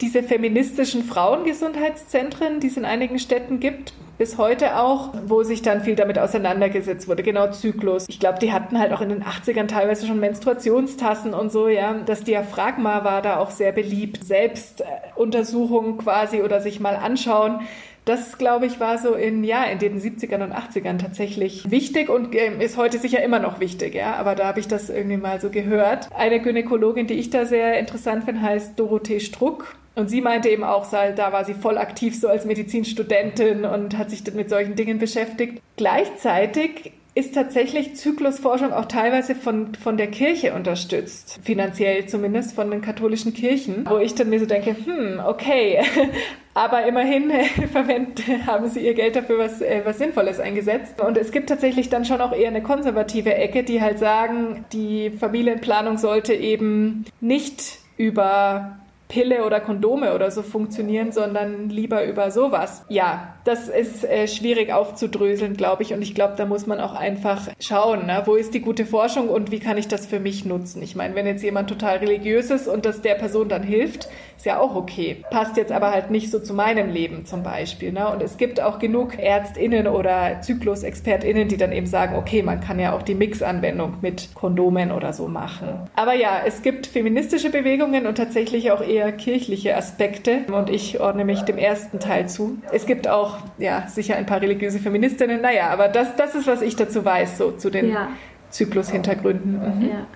[0.00, 5.80] Diese feministischen Frauengesundheitszentren, die es in einigen Städten gibt, bis heute auch, wo sich dann
[5.80, 8.06] viel damit auseinandergesetzt wurde, genau Zyklus.
[8.08, 11.94] Ich glaube, die hatten halt auch in den 80ern teilweise schon Menstruationstassen und so, ja.
[12.06, 14.22] Das Diaphragma war da auch sehr beliebt.
[14.22, 17.61] Selbstuntersuchungen quasi oder sich mal anschauen
[18.05, 22.34] das, glaube ich, war so in, ja, in den 70ern und 80ern tatsächlich wichtig und
[22.34, 24.14] äh, ist heute sicher immer noch wichtig, ja.
[24.14, 26.09] Aber da habe ich das irgendwie mal so gehört.
[26.16, 29.76] Eine Gynäkologin, die ich da sehr interessant finde, heißt Dorothee Struck.
[29.96, 34.09] Und sie meinte eben auch, da war sie voll aktiv so als Medizinstudentin und hat
[34.09, 35.61] sich mit solchen Dingen beschäftigt.
[35.76, 42.82] Gleichzeitig ist tatsächlich Zyklusforschung auch teilweise von, von der Kirche unterstützt, finanziell zumindest von den
[42.82, 45.80] katholischen Kirchen, wo ich dann mir so denke, hm, okay,
[46.55, 51.01] aber immerhin äh, verwenden, haben sie ihr Geld dafür was, äh, was Sinnvolles eingesetzt.
[51.01, 55.11] Und es gibt tatsächlich dann schon auch eher eine konservative Ecke, die halt sagen, die
[55.11, 58.78] Familienplanung sollte eben nicht über
[59.09, 62.84] Pille oder Kondome oder so funktionieren, sondern lieber über sowas.
[62.88, 65.93] Ja, das ist äh, schwierig aufzudröseln, glaube ich.
[65.93, 68.22] Und ich glaube, da muss man auch einfach schauen, ne?
[68.26, 70.82] wo ist die gute Forschung und wie kann ich das für mich nutzen.
[70.82, 74.47] Ich meine, wenn jetzt jemand total religiös ist und das der Person dann hilft, ist
[74.47, 75.22] ja auch okay.
[75.30, 77.93] Passt jetzt aber halt nicht so zu meinem Leben zum Beispiel.
[77.93, 78.09] Ne?
[78.11, 82.78] Und es gibt auch genug ÄrztInnen oder Zyklusexpertinnen, die dann eben sagen, okay, man kann
[82.78, 85.91] ja auch die Mixanwendung mit Kondomen oder so machen.
[85.95, 90.45] Aber ja, es gibt feministische Bewegungen und tatsächlich auch eher kirchliche Aspekte.
[90.53, 92.59] Und ich ordne mich dem ersten Teil zu.
[92.72, 95.41] Es gibt auch ja, sicher ein paar religiöse Feministinnen.
[95.41, 98.09] Naja, aber das, das ist, was ich dazu weiß, so zu den ja.
[98.51, 99.78] Zyklushintergründen.
[99.81, 99.89] Mhm.
[99.89, 100.07] Ja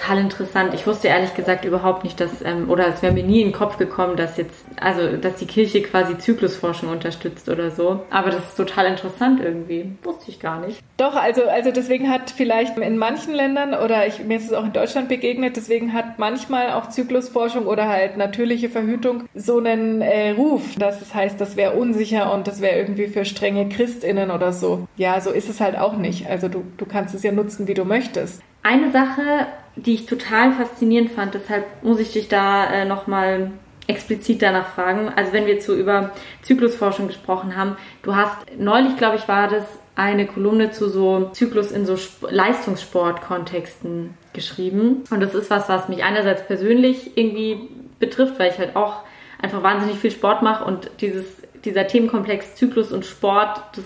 [0.00, 0.74] total interessant.
[0.74, 3.52] Ich wusste ehrlich gesagt überhaupt nicht, dass, ähm, oder es wäre mir nie in den
[3.52, 8.00] Kopf gekommen, dass jetzt, also, dass die Kirche quasi Zyklusforschung unterstützt oder so.
[8.10, 9.92] Aber das ist total interessant irgendwie.
[10.02, 10.80] Wusste ich gar nicht.
[10.96, 14.64] Doch, also, also deswegen hat vielleicht in manchen Ländern oder ich, mir ist es auch
[14.64, 20.30] in Deutschland begegnet, deswegen hat manchmal auch Zyklusforschung oder halt natürliche Verhütung so einen äh,
[20.30, 24.52] Ruf, dass es heißt, das wäre unsicher und das wäre irgendwie für strenge Christinnen oder
[24.52, 24.86] so.
[24.96, 26.28] Ja, so ist es halt auch nicht.
[26.28, 28.42] Also du, du kannst es ja nutzen, wie du möchtest.
[28.62, 29.46] Eine Sache,
[29.76, 33.52] die ich total faszinierend fand, deshalb muss ich dich da äh, nochmal
[33.86, 35.08] explizit danach fragen.
[35.14, 36.12] Also wenn wir zu über
[36.42, 39.64] Zyklusforschung gesprochen haben, du hast neulich, glaube ich, war das
[39.96, 45.04] eine Kolumne zu so Zyklus in so Leistungssport-Kontexten geschrieben.
[45.10, 47.68] Und das ist was, was mich einerseits persönlich irgendwie
[47.98, 49.02] betrifft, weil ich halt auch
[49.42, 51.26] einfach wahnsinnig viel Sport mache und dieses,
[51.64, 53.84] dieser Themenkomplex Zyklus und Sport, das,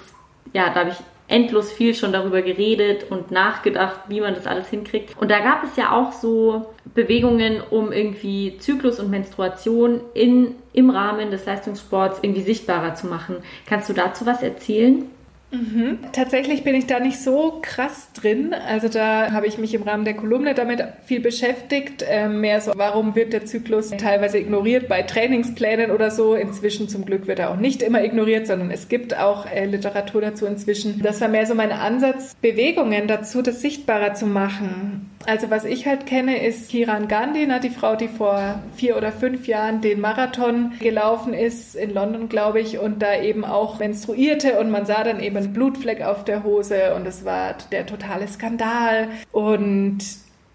[0.53, 0.97] ja, da habe ich
[1.29, 5.17] endlos viel schon darüber geredet und nachgedacht, wie man das alles hinkriegt.
[5.19, 10.91] Und da gab es ja auch so Bewegungen, um irgendwie Zyklus und Menstruation in, im
[10.91, 13.37] Rahmen des Leistungssports irgendwie sichtbarer zu machen.
[13.67, 15.07] Kannst du dazu was erzählen?
[15.55, 15.99] Mhm.
[16.13, 18.55] Tatsächlich bin ich da nicht so krass drin.
[18.55, 22.05] Also da habe ich mich im Rahmen der Kolumne damit viel beschäftigt.
[22.09, 26.35] Äh, mehr so, warum wird der Zyklus teilweise ignoriert bei Trainingsplänen oder so.
[26.35, 30.21] Inzwischen zum Glück wird er auch nicht immer ignoriert, sondern es gibt auch äh, Literatur
[30.21, 31.01] dazu inzwischen.
[31.03, 35.11] Das war mehr so mein Ansatz, Bewegungen dazu, das sichtbarer zu machen.
[35.27, 39.11] Also was ich halt kenne, ist Kiran Gandhi, ne, die Frau, die vor vier oder
[39.11, 44.59] fünf Jahren den Marathon gelaufen ist, in London, glaube ich, und da eben auch menstruierte
[44.59, 48.27] und man sah dann eben einen Blutfleck auf der Hose und es war der totale
[48.29, 49.09] Skandal.
[49.33, 49.99] Und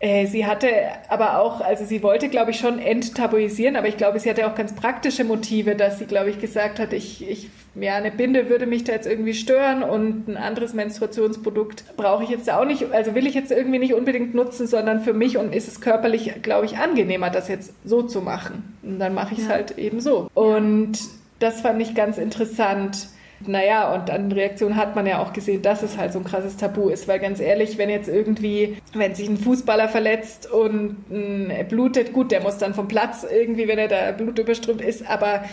[0.01, 0.69] äh, sie hatte
[1.09, 4.55] aber auch, also sie wollte, glaube ich, schon enttabuisieren, aber ich glaube, sie hatte auch
[4.55, 8.65] ganz praktische Motive, dass sie, glaube ich, gesagt hat, ich, ich, ja, eine Binde würde
[8.65, 13.13] mich da jetzt irgendwie stören und ein anderes Menstruationsprodukt brauche ich jetzt auch nicht, also
[13.13, 16.65] will ich jetzt irgendwie nicht unbedingt nutzen, sondern für mich und ist es körperlich, glaube
[16.65, 18.77] ich, angenehmer, das jetzt so zu machen.
[18.81, 19.51] Und dann mache ich es ja.
[19.51, 20.29] halt eben so.
[20.33, 20.97] Und
[21.39, 23.09] das fand ich ganz interessant.
[23.45, 26.57] Naja, und an Reaktionen hat man ja auch gesehen, dass es halt so ein krasses
[26.57, 31.63] Tabu ist, weil ganz ehrlich, wenn jetzt irgendwie, wenn sich ein Fußballer verletzt und er
[31.63, 35.43] blutet, gut, der muss dann vom Platz irgendwie, wenn er da Blut überströmt ist, aber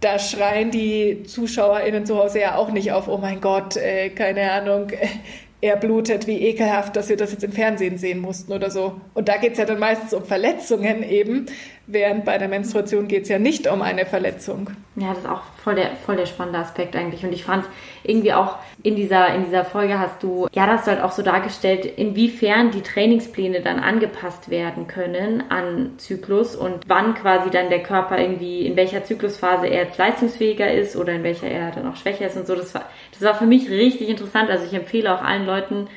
[0.00, 4.50] da schreien die ZuschauerInnen zu Hause ja auch nicht auf, oh mein Gott, äh, keine
[4.52, 5.06] Ahnung, äh,
[5.62, 9.00] er blutet, wie ekelhaft, dass wir das jetzt im Fernsehen sehen mussten oder so.
[9.14, 11.46] Und da geht es ja dann meistens um Verletzungen eben,
[11.86, 14.70] während bei der Menstruation geht es ja nicht um eine Verletzung.
[14.96, 17.24] Ja, das ist auch voll der, voll der spannende Aspekt eigentlich.
[17.24, 17.64] Und ich fand
[18.02, 21.84] irgendwie auch in dieser, in dieser Folge hast du, ja, das halt auch so dargestellt,
[21.84, 28.18] inwiefern die Trainingspläne dann angepasst werden können an Zyklus und wann quasi dann der Körper
[28.18, 32.26] irgendwie, in welcher Zyklusphase er jetzt leistungsfähiger ist oder in welcher er dann auch schwächer
[32.26, 32.54] ist und so.
[32.56, 34.50] Das war, das war für mich richtig interessant.
[34.50, 35.88] Also ich empfehle auch allen Leuten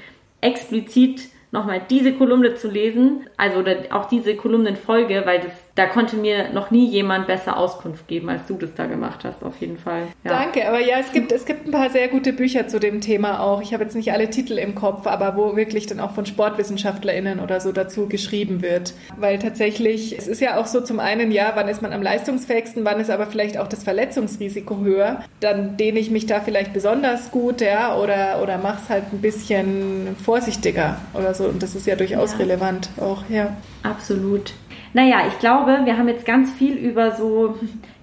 [0.41, 6.51] explizit nochmal diese Kolumne zu lesen, also auch diese Kolumnenfolge, weil das da konnte mir
[6.51, 10.07] noch nie jemand besser Auskunft geben, als du das da gemacht hast, auf jeden Fall.
[10.25, 10.31] Ja.
[10.31, 13.39] Danke, aber ja, es gibt, es gibt ein paar sehr gute Bücher zu dem Thema
[13.39, 13.61] auch.
[13.61, 17.39] Ich habe jetzt nicht alle Titel im Kopf, aber wo wirklich dann auch von SportwissenschaftlerInnen
[17.39, 18.93] oder so dazu geschrieben wird.
[19.15, 22.83] Weil tatsächlich, es ist ja auch so zum einen, ja, wann ist man am leistungsfähigsten,
[22.83, 25.23] wann ist aber vielleicht auch das Verletzungsrisiko höher.
[25.39, 30.17] Dann dehne ich mich da vielleicht besonders gut, ja, oder, oder mach's halt ein bisschen
[30.25, 31.45] vorsichtiger oder so.
[31.45, 32.39] Und das ist ja durchaus ja.
[32.39, 33.55] relevant auch, ja.
[33.83, 34.51] Absolut.
[34.93, 37.57] Naja, ich glaube, wir haben jetzt ganz viel über so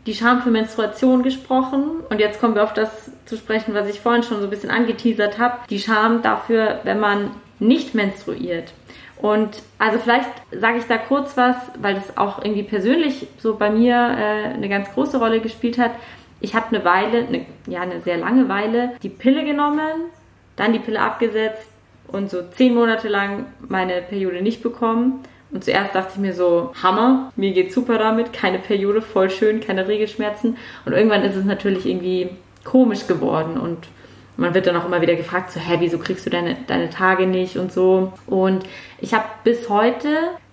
[0.07, 4.01] die Scham für Menstruation gesprochen und jetzt kommen wir auf das zu sprechen, was ich
[4.01, 5.59] vorhin schon so ein bisschen angeteasert habe.
[5.68, 8.72] Die Scham dafür, wenn man nicht menstruiert.
[9.16, 13.70] Und also vielleicht sage ich da kurz was, weil das auch irgendwie persönlich so bei
[13.70, 15.93] mir äh, eine ganz große Rolle gespielt hat.
[16.41, 20.11] Ich habe eine Weile, eine, ja eine sehr lange Weile, die Pille genommen,
[20.55, 21.68] dann die Pille abgesetzt
[22.09, 25.24] und so zehn Monate lang meine Periode nicht bekommen.
[25.57, 29.61] Und zuerst dachte ich mir so, Hammer, mir geht's super damit, keine Periode, voll schön,
[29.61, 30.59] keine Regelschmerzen.
[30.84, 32.28] Und irgendwann ist es natürlich irgendwie
[32.62, 33.88] komisch geworden und
[34.36, 37.26] man wird dann auch immer wieder gefragt, so, hä, wieso kriegst du deine, deine Tage
[37.26, 38.12] nicht und so.
[38.26, 38.66] Und
[39.00, 40.09] ich habe bis heute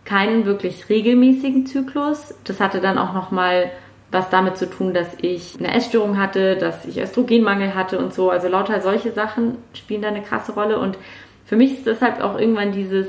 [0.05, 2.33] keinen wirklich regelmäßigen Zyklus.
[2.45, 3.71] Das hatte dann auch nochmal
[4.09, 8.29] was damit zu tun, dass ich eine Essstörung hatte, dass ich Östrogenmangel hatte und so.
[8.29, 10.79] Also lauter solche Sachen spielen da eine krasse Rolle.
[10.79, 10.97] Und
[11.43, 13.07] für mich ist deshalb auch irgendwann dieses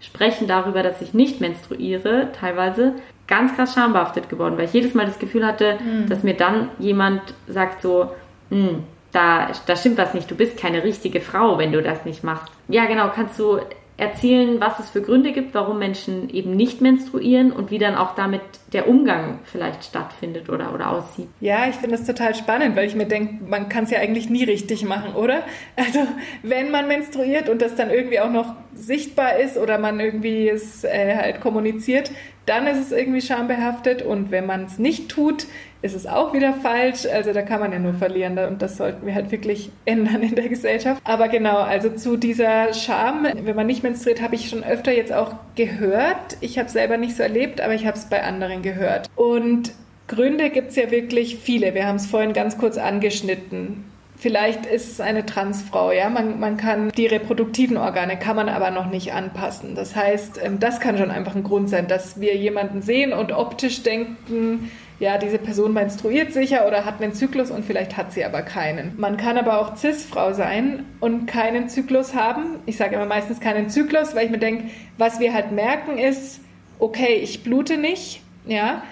[0.00, 2.94] Sprechen darüber, dass ich nicht menstruiere, teilweise
[3.26, 6.08] ganz krass schambehaftet geworden, weil ich jedes Mal das Gefühl hatte, mhm.
[6.08, 8.10] dass mir dann jemand sagt so,
[8.50, 12.22] hm, da, da stimmt was nicht, du bist keine richtige Frau, wenn du das nicht
[12.22, 12.52] machst.
[12.68, 13.60] Ja, genau, kannst du
[13.96, 18.14] erzählen, was es für Gründe gibt, warum Menschen eben nicht menstruieren und wie dann auch
[18.14, 18.42] damit
[18.76, 21.28] der Umgang vielleicht stattfindet oder, oder aussieht.
[21.40, 24.28] Ja, ich finde das total spannend, weil ich mir denke, man kann es ja eigentlich
[24.28, 25.42] nie richtig machen, oder?
[25.76, 26.00] Also
[26.42, 30.84] wenn man menstruiert und das dann irgendwie auch noch sichtbar ist oder man irgendwie es
[30.84, 32.10] äh, halt kommuniziert,
[32.46, 35.46] dann ist es irgendwie schambehaftet und wenn man es nicht tut,
[35.82, 37.06] ist es auch wieder falsch.
[37.06, 40.34] Also da kann man ja nur verlieren und das sollten wir halt wirklich ändern in
[40.34, 41.00] der Gesellschaft.
[41.04, 45.12] Aber genau, also zu dieser Scham, wenn man nicht menstruiert, habe ich schon öfter jetzt
[45.12, 46.36] auch gehört.
[46.40, 49.08] Ich habe es selber nicht so erlebt, aber ich habe es bei anderen gehört.
[49.14, 49.72] Und
[50.08, 51.74] Gründe gibt es ja wirklich viele.
[51.74, 53.84] Wir haben es vorhin ganz kurz angeschnitten.
[54.18, 56.08] Vielleicht ist es eine Transfrau, ja.
[56.08, 59.74] Man, man kann die reproduktiven Organe kann man aber noch nicht anpassen.
[59.74, 63.32] Das heißt, ähm, das kann schon einfach ein Grund sein, dass wir jemanden sehen und
[63.32, 68.24] optisch denken, ja, diese Person menstruiert sicher oder hat einen Zyklus und vielleicht hat sie
[68.24, 68.94] aber keinen.
[68.96, 72.60] Man kann aber auch Cis-Frau sein und keinen Zyklus haben.
[72.64, 76.40] Ich sage immer meistens keinen Zyklus, weil ich mir denke, was wir halt merken ist,
[76.78, 78.82] okay, ich blute nicht, ja,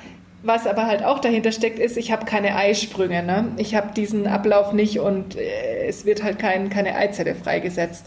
[0.42, 3.22] was aber halt auch dahinter steckt, ist, ich habe keine Eisprünge.
[3.22, 3.52] Ne?
[3.56, 8.06] Ich habe diesen Ablauf nicht und äh, es wird halt kein, keine Eizelle freigesetzt.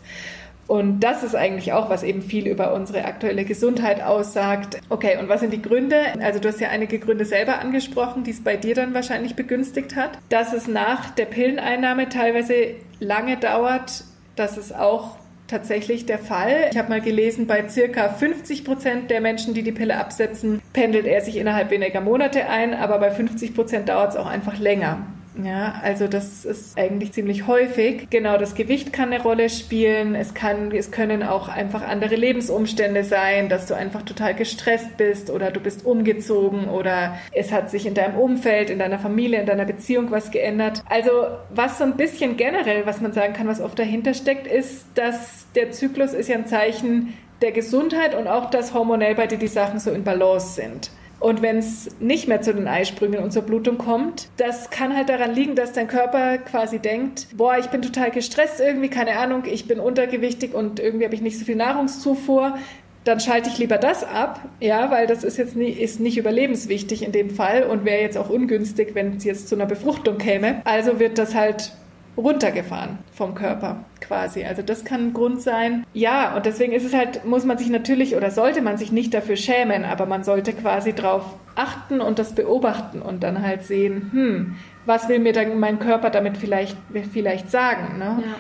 [0.68, 4.78] Und das ist eigentlich auch, was eben viel über unsere aktuelle Gesundheit aussagt.
[4.90, 5.98] Okay, und was sind die Gründe?
[6.22, 9.96] Also du hast ja einige Gründe selber angesprochen, die es bei dir dann wahrscheinlich begünstigt
[9.96, 10.12] hat.
[10.30, 14.04] Dass es nach der Pilleneinnahme teilweise lange dauert,
[14.36, 15.16] dass es auch
[15.48, 16.70] tatsächlich der Fall.
[16.72, 21.06] Ich habe mal gelesen, bei circa 50 Prozent der Menschen, die die Pille absetzen, pendelt
[21.06, 25.00] er sich innerhalb weniger Monate ein, aber bei 50 Prozent dauert es auch einfach länger.
[25.44, 28.10] Ja, also das ist eigentlich ziemlich häufig.
[28.10, 30.16] Genau, das Gewicht kann eine Rolle spielen.
[30.16, 35.30] Es kann, es können auch einfach andere Lebensumstände sein, dass du einfach total gestresst bist
[35.30, 39.46] oder du bist umgezogen oder es hat sich in deinem Umfeld, in deiner Familie, in
[39.46, 40.84] deiner Beziehung was geändert.
[40.90, 41.12] Also
[41.50, 45.46] was so ein bisschen generell, was man sagen kann, was oft dahinter steckt, ist, dass
[45.54, 49.48] der Zyklus ist ja ein Zeichen der Gesundheit und auch, dass hormonell bei dir die
[49.48, 50.90] Sachen so in Balance sind.
[51.20, 55.10] Und wenn es nicht mehr zu den Eisprüngen und zur Blutung kommt, das kann halt
[55.10, 59.44] daran liegen, dass dein Körper quasi denkt, boah, ich bin total gestresst irgendwie, keine Ahnung,
[59.46, 62.58] ich bin untergewichtig und irgendwie habe ich nicht so viel Nahrungszufuhr.
[63.04, 67.04] Dann schalte ich lieber das ab, ja, weil das ist jetzt nie, ist nicht überlebenswichtig
[67.04, 70.62] in dem Fall und wäre jetzt auch ungünstig, wenn es jetzt zu einer Befruchtung käme.
[70.66, 71.72] Also wird das halt
[72.18, 74.44] runtergefahren vom Körper quasi.
[74.44, 75.86] Also das kann ein Grund sein.
[75.94, 79.14] Ja, und deswegen ist es halt, muss man sich natürlich oder sollte man sich nicht
[79.14, 81.24] dafür schämen, aber man sollte quasi darauf
[81.56, 84.56] achten und das beobachten und dann halt sehen, hm,
[84.86, 86.78] was will mir dann mein Körper damit vielleicht,
[87.12, 87.98] vielleicht sagen.
[88.00, 88.24] Ne?
[88.26, 88.36] Ja.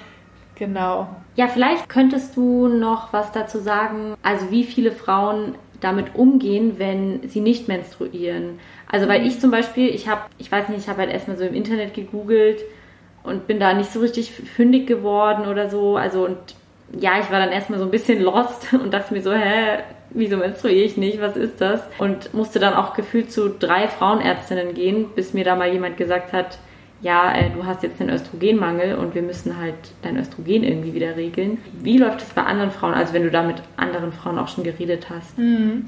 [0.55, 1.07] Genau.
[1.35, 7.27] Ja, vielleicht könntest du noch was dazu sagen, also wie viele Frauen damit umgehen, wenn
[7.29, 8.59] sie nicht menstruieren.
[8.91, 11.43] Also weil ich zum Beispiel, ich habe, ich weiß nicht, ich habe halt erstmal so
[11.43, 12.61] im Internet gegoogelt,
[13.27, 15.97] und bin da nicht so richtig fündig geworden oder so.
[15.97, 16.37] Also und
[16.97, 19.79] ja, ich war dann erstmal so ein bisschen lost und dachte mir so, hä,
[20.11, 21.21] wieso menstruiere ich nicht?
[21.21, 21.81] Was ist das?
[21.99, 26.33] Und musste dann auch gefühlt zu drei Frauenärztinnen gehen, bis mir da mal jemand gesagt
[26.33, 26.57] hat,
[27.01, 31.15] ja, äh, du hast jetzt einen Östrogenmangel und wir müssen halt dein Östrogen irgendwie wieder
[31.15, 31.59] regeln.
[31.73, 32.95] Wie läuft es bei anderen Frauen?
[32.95, 35.37] Also wenn du da mit anderen Frauen auch schon geredet hast.
[35.37, 35.85] Mhm.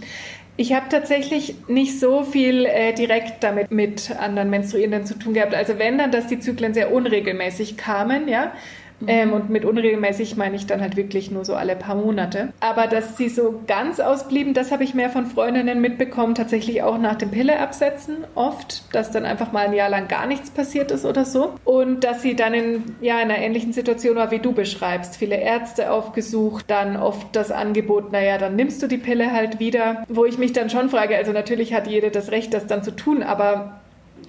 [0.59, 5.55] Ich habe tatsächlich nicht so viel äh, direkt damit mit anderen Menstruierenden zu tun gehabt.
[5.55, 8.51] Also wenn dann, dass die Zyklen sehr unregelmäßig kamen, ja.
[8.99, 9.07] Mhm.
[9.07, 12.49] Ähm, und mit unregelmäßig meine ich dann halt wirklich nur so alle paar Monate.
[12.59, 16.97] Aber dass sie so ganz ausblieben, das habe ich mehr von Freundinnen mitbekommen, tatsächlich auch
[16.97, 21.05] nach dem Pilleabsetzen oft, dass dann einfach mal ein Jahr lang gar nichts passiert ist
[21.05, 21.55] oder so.
[21.65, 25.17] Und dass sie dann in ja, einer ähnlichen Situation war, wie du beschreibst.
[25.17, 30.03] Viele Ärzte aufgesucht, dann oft das Angebot, naja, dann nimmst du die Pille halt wieder.
[30.07, 32.91] Wo ich mich dann schon frage, also natürlich hat jeder das Recht, das dann zu
[32.91, 33.78] tun, aber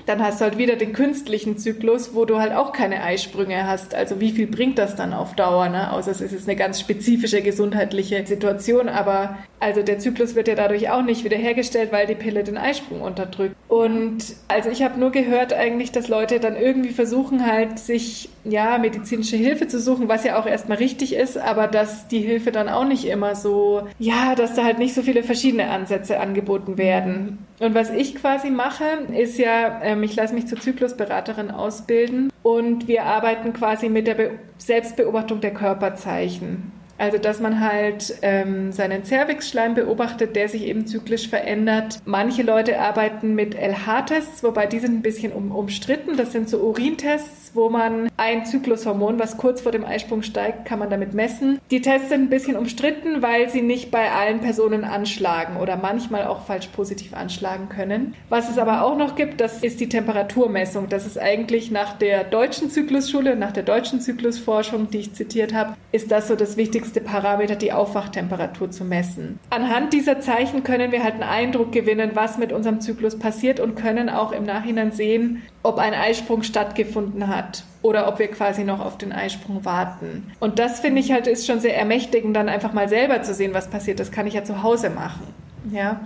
[0.07, 3.95] dann hast du halt wieder den künstlichen Zyklus, wo du halt auch keine Eisprünge hast.
[3.95, 5.69] Also wie viel bringt das dann auf Dauer?
[5.69, 5.93] Ne?
[5.93, 10.89] Außer es ist eine ganz spezifische gesundheitliche Situation, aber also der Zyklus wird ja dadurch
[10.89, 13.55] auch nicht wiederhergestellt, weil die Pille den Eisprung unterdrückt.
[13.69, 18.79] Und also ich habe nur gehört eigentlich, dass Leute dann irgendwie versuchen halt sich ja
[18.79, 22.71] medizinische Hilfe zu suchen, was ja auch erstmal richtig ist, aber dass die Hilfe dann
[22.71, 27.47] auch nicht immer so, ja, dass da halt nicht so viele verschiedene Ansätze angeboten werden.
[27.59, 28.85] Und was ich quasi mache,
[29.15, 34.15] ist ja, ähm, ich lasse mich zur Zyklusberaterin ausbilden und wir arbeiten quasi mit der
[34.15, 36.80] Be Selbstbeobachtung der Körperzeichen.
[37.01, 41.99] Also, dass man halt ähm, seinen Cervixschleim beobachtet, der sich eben zyklisch verändert.
[42.05, 46.19] Manche Leute arbeiten mit LH-Tests, wobei die sind ein bisschen um, umstritten.
[46.19, 50.79] Das sind so Urintests, wo man ein Zyklushormon, was kurz vor dem Eisprung steigt, kann
[50.79, 51.59] man damit messen.
[51.71, 56.27] Die Tests sind ein bisschen umstritten, weil sie nicht bei allen Personen anschlagen oder manchmal
[56.27, 58.15] auch falsch positiv anschlagen können.
[58.29, 60.91] Was es aber auch noch gibt, das ist die Temperaturmessung.
[60.91, 65.77] Das ist eigentlich nach der deutschen Zyklusschule, nach der deutschen Zyklusforschung, die ich zitiert habe,
[65.93, 69.39] ist das so das wichtigste wichtigste Parameter, die Aufwachtemperatur zu messen.
[69.51, 73.77] Anhand dieser Zeichen können wir halt einen Eindruck gewinnen, was mit unserem Zyklus passiert und
[73.77, 78.85] können auch im Nachhinein sehen, ob ein Eisprung stattgefunden hat oder ob wir quasi noch
[78.85, 80.33] auf den Eisprung warten.
[80.41, 83.55] Und das finde ich halt ist schon sehr ermächtigend, dann einfach mal selber zu sehen,
[83.55, 84.01] was passiert.
[84.01, 85.33] Das kann ich ja zu Hause machen.
[85.71, 86.01] Ja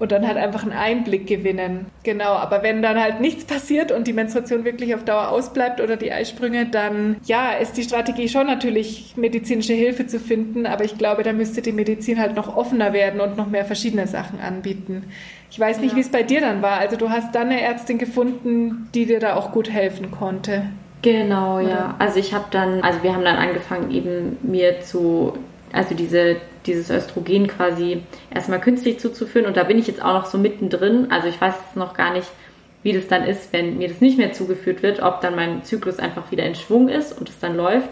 [0.00, 1.86] und dann halt einfach einen Einblick gewinnen.
[2.02, 5.96] Genau, aber wenn dann halt nichts passiert und die Menstruation wirklich auf Dauer ausbleibt oder
[5.96, 10.98] die Eisprünge, dann ja, ist die Strategie schon natürlich medizinische Hilfe zu finden, aber ich
[10.98, 15.04] glaube, da müsste die Medizin halt noch offener werden und noch mehr verschiedene Sachen anbieten.
[15.50, 15.96] Ich weiß nicht, ja.
[15.96, 16.78] wie es bei dir dann war.
[16.78, 20.64] Also du hast dann eine Ärztin gefunden, die dir da auch gut helfen konnte.
[21.02, 21.94] Genau, ja.
[21.98, 25.34] Also ich habe dann, also wir haben dann angefangen eben mir zu,
[25.72, 26.36] also diese,
[26.70, 28.02] dieses Östrogen quasi
[28.32, 31.10] erstmal künstlich zuzuführen und da bin ich jetzt auch noch so mittendrin.
[31.10, 32.28] Also ich weiß noch gar nicht,
[32.82, 35.98] wie das dann ist, wenn mir das nicht mehr zugeführt wird, ob dann mein Zyklus
[35.98, 37.90] einfach wieder in Schwung ist und es dann läuft.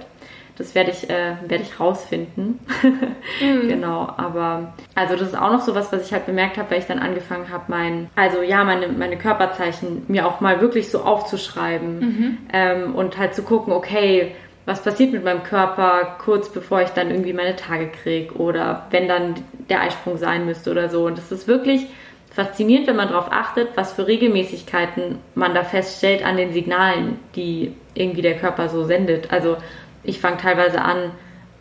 [0.56, 2.58] Das werde ich, äh, werde ich rausfinden.
[2.82, 3.68] mhm.
[3.68, 6.80] Genau, aber also das ist auch noch so was, was ich halt bemerkt habe, weil
[6.80, 11.02] ich dann angefangen habe, mein, also ja, meine, meine Körperzeichen mir auch mal wirklich so
[11.02, 12.38] aufzuschreiben mhm.
[12.52, 14.34] ähm, und halt zu gucken, okay,
[14.68, 19.08] was passiert mit meinem Körper kurz bevor ich dann irgendwie meine Tage kriege oder wenn
[19.08, 19.34] dann
[19.70, 21.06] der Eisprung sein müsste oder so.
[21.06, 21.86] Und das ist wirklich
[22.30, 27.74] faszinierend, wenn man darauf achtet, was für Regelmäßigkeiten man da feststellt an den Signalen, die
[27.94, 29.32] irgendwie der Körper so sendet.
[29.32, 29.56] Also
[30.04, 31.12] ich fange teilweise an,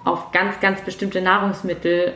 [0.04, 2.14] auf ganz, ganz bestimmte Nahrungsmittel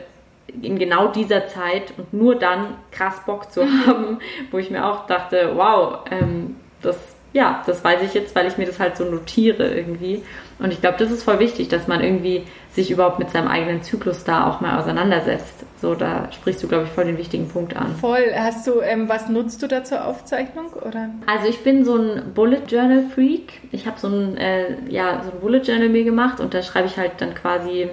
[0.60, 4.18] in genau dieser Zeit und nur dann krass Bock zu haben,
[4.50, 6.98] wo ich mir auch dachte, wow, ähm, das,
[7.32, 10.22] ja, das weiß ich jetzt, weil ich mir das halt so notiere irgendwie.
[10.62, 13.82] Und ich glaube, das ist voll wichtig, dass man irgendwie sich überhaupt mit seinem eigenen
[13.82, 15.64] Zyklus da auch mal auseinandersetzt.
[15.80, 17.96] So, da sprichst du, glaube ich, voll den wichtigen Punkt an.
[17.96, 18.32] Voll.
[18.34, 20.66] Hast du, ähm, was nutzt du da zur Aufzeichnung?
[20.74, 21.10] Oder?
[21.26, 23.60] Also ich bin so ein Bullet Journal Freak.
[23.72, 26.86] Ich habe so ein, äh, ja, so ein Bullet Journal mir gemacht und da schreibe
[26.86, 27.90] ich halt dann quasi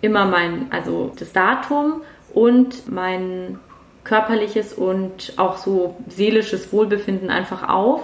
[0.00, 2.02] immer mein, also das Datum
[2.34, 3.58] und mein
[4.02, 8.02] körperliches und auch so seelisches Wohlbefinden einfach auf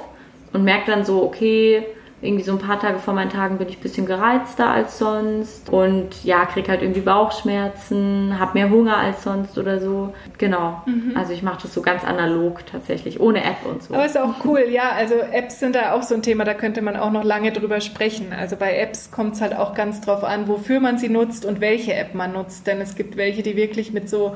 [0.53, 1.85] und merke dann so, okay,
[2.25, 5.69] irgendwie so ein paar Tage vor meinen Tagen bin ich ein bisschen gereizter als sonst
[5.71, 10.15] und ja, krieg halt irgendwie Bauchschmerzen, hab mehr Hunger als sonst oder so.
[10.39, 10.83] Genau.
[10.87, 11.13] Mhm.
[11.17, 13.95] Also ich mache das so ganz analog tatsächlich, ohne App und so.
[13.95, 14.91] Aber ist auch cool, ja.
[14.93, 17.81] Also Apps sind da auch so ein Thema, da könnte man auch noch lange drüber
[17.81, 18.33] sprechen.
[18.33, 21.61] Also bei Apps kommt es halt auch ganz drauf an, wofür man sie nutzt und
[21.61, 22.67] welche App man nutzt.
[22.67, 24.35] Denn es gibt welche, die wirklich mit so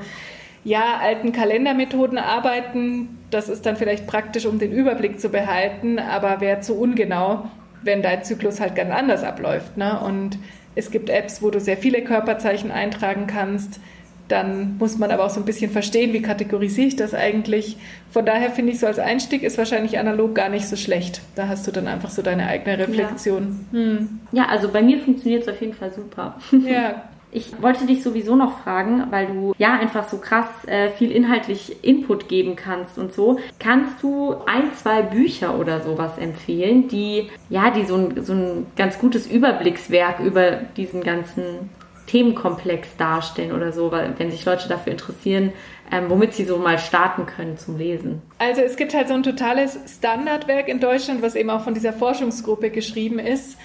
[0.63, 3.17] ja, alten Kalendermethoden arbeiten.
[3.31, 7.49] Das ist dann vielleicht praktisch, um den Überblick zu behalten, aber wäre zu ungenau
[7.81, 9.77] wenn dein Zyklus halt ganz anders abläuft.
[9.77, 9.99] Ne?
[9.99, 10.37] Und
[10.75, 13.79] es gibt Apps, wo du sehr viele Körperzeichen eintragen kannst.
[14.27, 17.77] Dann muss man aber auch so ein bisschen verstehen, wie kategorisiere ich das eigentlich.
[18.11, 21.21] Von daher finde ich so als Einstieg ist wahrscheinlich analog gar nicht so schlecht.
[21.35, 23.65] Da hast du dann einfach so deine eigene Reflexion.
[23.71, 24.19] Ja, hm.
[24.31, 26.37] ja also bei mir funktioniert es auf jeden Fall super.
[26.51, 31.11] Ja, Ich wollte dich sowieso noch fragen, weil du ja einfach so krass äh, viel
[31.11, 33.39] inhaltlich Input geben kannst und so.
[33.59, 38.67] Kannst du ein, zwei Bücher oder sowas empfehlen, die ja, die so ein, so ein
[38.75, 41.69] ganz gutes Überblickswerk über diesen ganzen
[42.09, 45.53] Themenkomplex darstellen oder so, weil wenn sich Leute dafür interessieren,
[45.91, 48.21] ähm, womit sie so mal starten können zum Lesen.
[48.39, 51.93] Also es gibt halt so ein totales Standardwerk in Deutschland, was eben auch von dieser
[51.93, 53.57] Forschungsgruppe geschrieben ist.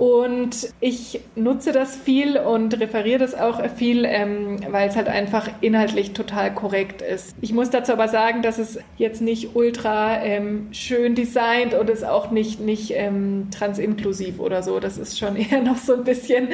[0.00, 5.50] Und ich nutze das viel und referiere das auch viel, ähm, weil es halt einfach
[5.60, 7.36] inhaltlich total korrekt ist.
[7.42, 12.02] Ich muss dazu aber sagen, dass es jetzt nicht ultra ähm, schön designt und es
[12.02, 14.80] auch nicht, nicht ähm, transinklusiv oder so.
[14.80, 16.48] Das ist schon eher noch so ein bisschen,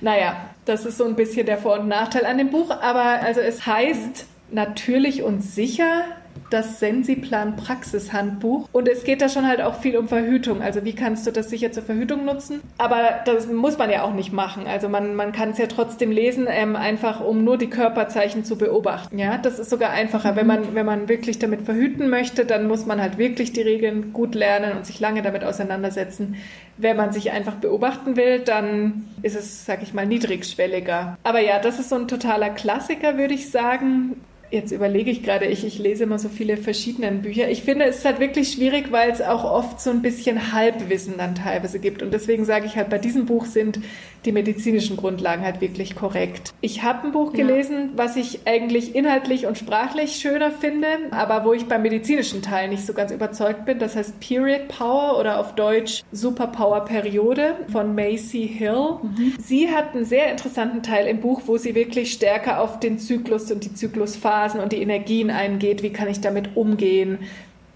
[0.00, 2.70] naja, das ist so ein bisschen der Vor- und Nachteil an dem Buch.
[2.70, 6.04] Aber also es heißt natürlich und sicher
[6.52, 8.68] das Sensiplan Praxishandbuch.
[8.72, 10.62] Und es geht da schon halt auch viel um Verhütung.
[10.62, 12.60] Also wie kannst du das sicher zur Verhütung nutzen?
[12.78, 14.66] Aber das muss man ja auch nicht machen.
[14.66, 18.56] Also man, man kann es ja trotzdem lesen, ähm, einfach um nur die Körperzeichen zu
[18.56, 19.18] beobachten.
[19.18, 20.36] Ja, das ist sogar einfacher.
[20.36, 24.12] Wenn man, wenn man wirklich damit verhüten möchte, dann muss man halt wirklich die Regeln
[24.12, 26.36] gut lernen und sich lange damit auseinandersetzen.
[26.76, 31.16] Wenn man sich einfach beobachten will, dann ist es, sag ich mal, niedrigschwelliger.
[31.22, 34.16] Aber ja, das ist so ein totaler Klassiker, würde ich sagen
[34.52, 37.48] jetzt überlege ich gerade, ich, ich lese immer so viele verschiedene Bücher.
[37.48, 41.14] Ich finde, es ist halt wirklich schwierig, weil es auch oft so ein bisschen Halbwissen
[41.16, 42.02] dann teilweise gibt.
[42.02, 43.80] Und deswegen sage ich halt, bei diesem Buch sind
[44.24, 46.52] die medizinischen Grundlagen halt wirklich korrekt.
[46.60, 47.88] Ich habe ein Buch gelesen, ja.
[47.96, 52.86] was ich eigentlich inhaltlich und sprachlich schöner finde, aber wo ich beim medizinischen Teil nicht
[52.86, 53.78] so ganz überzeugt bin.
[53.78, 58.98] Das heißt Period Power oder auf Deutsch Superpower Periode von Macy Hill.
[59.02, 59.34] Mhm.
[59.38, 63.50] Sie hat einen sehr interessanten Teil im Buch, wo sie wirklich stärker auf den Zyklus
[63.50, 65.82] und die Zyklusphasen und die Energien eingeht.
[65.82, 67.18] Wie kann ich damit umgehen?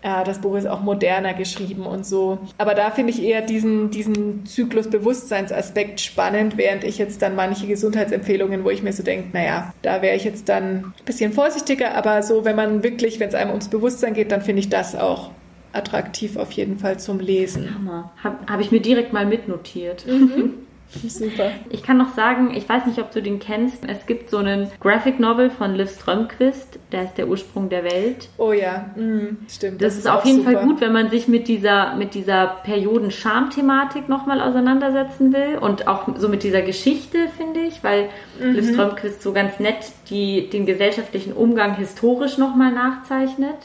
[0.07, 2.39] Ja, das Buch ist auch moderner geschrieben und so.
[2.59, 8.63] Aber da finde ich eher diesen, diesen Zyklus-Bewusstseinsaspekt spannend, während ich jetzt dann manche Gesundheitsempfehlungen,
[8.63, 12.23] wo ich mir so denke, naja, da wäre ich jetzt dann ein bisschen vorsichtiger, aber
[12.23, 15.33] so, wenn man wirklich, wenn es einem ums Bewusstsein geht, dann finde ich das auch
[15.73, 17.75] attraktiv auf jeden Fall zum Lesen.
[17.75, 18.13] Hammer.
[18.23, 20.07] Habe hab ich mir direkt mal mitnotiert.
[20.07, 20.55] Mhm.
[20.89, 21.51] Super.
[21.71, 23.89] Ich kann noch sagen, ich weiß nicht, ob du den kennst.
[23.89, 28.29] Es gibt so einen Graphic Novel von Liv Strömquist, der ist der Ursprung der Welt.
[28.39, 29.83] Oh ja, mhm, stimmt.
[29.83, 30.53] Das, das ist, ist auf jeden super.
[30.53, 36.07] Fall gut, wenn man sich mit dieser, mit dieser Perioden-Scham-Thematik nochmal auseinandersetzen will und auch
[36.17, 38.09] so mit dieser Geschichte, finde ich, weil
[38.41, 38.53] mhm.
[38.53, 43.57] Liv Strömquist so ganz nett die, den gesellschaftlichen Umgang historisch nochmal nachzeichnet.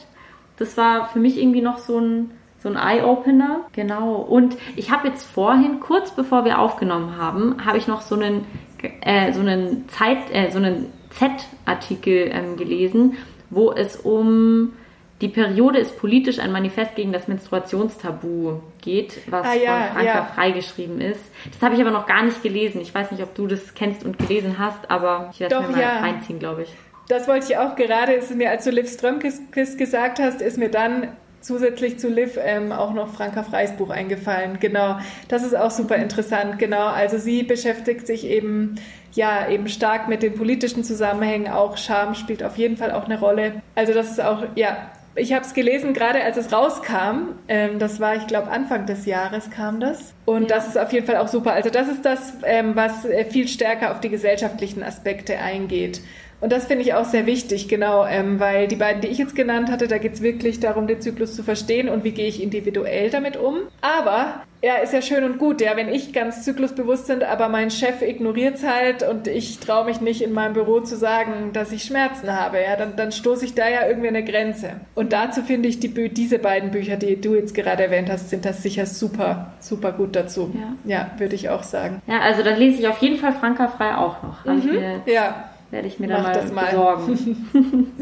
[0.58, 2.30] Das war für mich irgendwie noch so ein
[2.62, 3.60] so ein Eye-Opener.
[3.72, 4.14] Genau.
[4.14, 8.46] Und ich habe jetzt vorhin, kurz bevor wir aufgenommen haben, habe ich noch so einen,
[9.00, 13.16] äh, so einen Zeit, äh, so einen Z-Artikel ähm, gelesen,
[13.50, 14.72] wo es um
[15.20, 20.14] die Periode ist politisch ein Manifest gegen das Menstruationstabu geht, was ah, ja, von Franka
[20.14, 20.24] ja.
[20.24, 21.20] freigeschrieben ist.
[21.52, 22.80] Das habe ich aber noch gar nicht gelesen.
[22.80, 25.68] Ich weiß nicht, ob du das kennst und gelesen hast, aber ich werde es mir
[25.68, 26.00] mal ja.
[26.00, 26.74] reinziehen, glaube ich.
[27.08, 30.70] Das wollte ich auch gerade, ist mir, als du Liv Strömkist gesagt hast, ist mir
[30.70, 31.08] dann
[31.42, 34.58] zusätzlich zu Liv ähm, auch noch Franka Freys Buch eingefallen.
[34.60, 36.58] Genau, das ist auch super interessant.
[36.58, 38.76] Genau, also sie beschäftigt sich eben
[39.12, 41.48] ja eben stark mit den politischen Zusammenhängen.
[41.48, 43.62] Auch Scham spielt auf jeden Fall auch eine Rolle.
[43.74, 47.34] Also das ist auch ja ich habe es gelesen, gerade als es rauskam.
[47.48, 50.14] Ähm, das war, ich glaube, Anfang des Jahres kam das.
[50.24, 50.56] Und ja.
[50.56, 51.52] das ist auf jeden Fall auch super.
[51.52, 56.00] Also das ist das, ähm, was äh, viel stärker auf die gesellschaftlichen Aspekte eingeht.
[56.42, 59.36] Und das finde ich auch sehr wichtig, genau, ähm, weil die beiden, die ich jetzt
[59.36, 62.42] genannt hatte, da geht es wirklich darum, den Zyklus zu verstehen und wie gehe ich
[62.42, 63.58] individuell damit um.
[63.80, 67.70] Aber ja, ist ja schön und gut, ja, wenn ich ganz zyklusbewusst bin, aber mein
[67.70, 71.70] Chef ignoriert es halt und ich traue mich nicht in meinem Büro zu sagen, dass
[71.70, 74.80] ich Schmerzen habe, ja, dann, dann stoße ich da ja irgendwie eine Grenze.
[74.96, 78.44] Und dazu finde ich die, diese beiden Bücher, die du jetzt gerade erwähnt hast, sind
[78.44, 80.52] das sicher super, super gut dazu.
[80.84, 82.02] Ja, ja würde ich auch sagen.
[82.08, 84.44] Ja, also dann lese ich auf jeden Fall Franka Frei auch noch.
[84.44, 87.46] Mhm, ja werde ich mir dann mal, mal besorgen.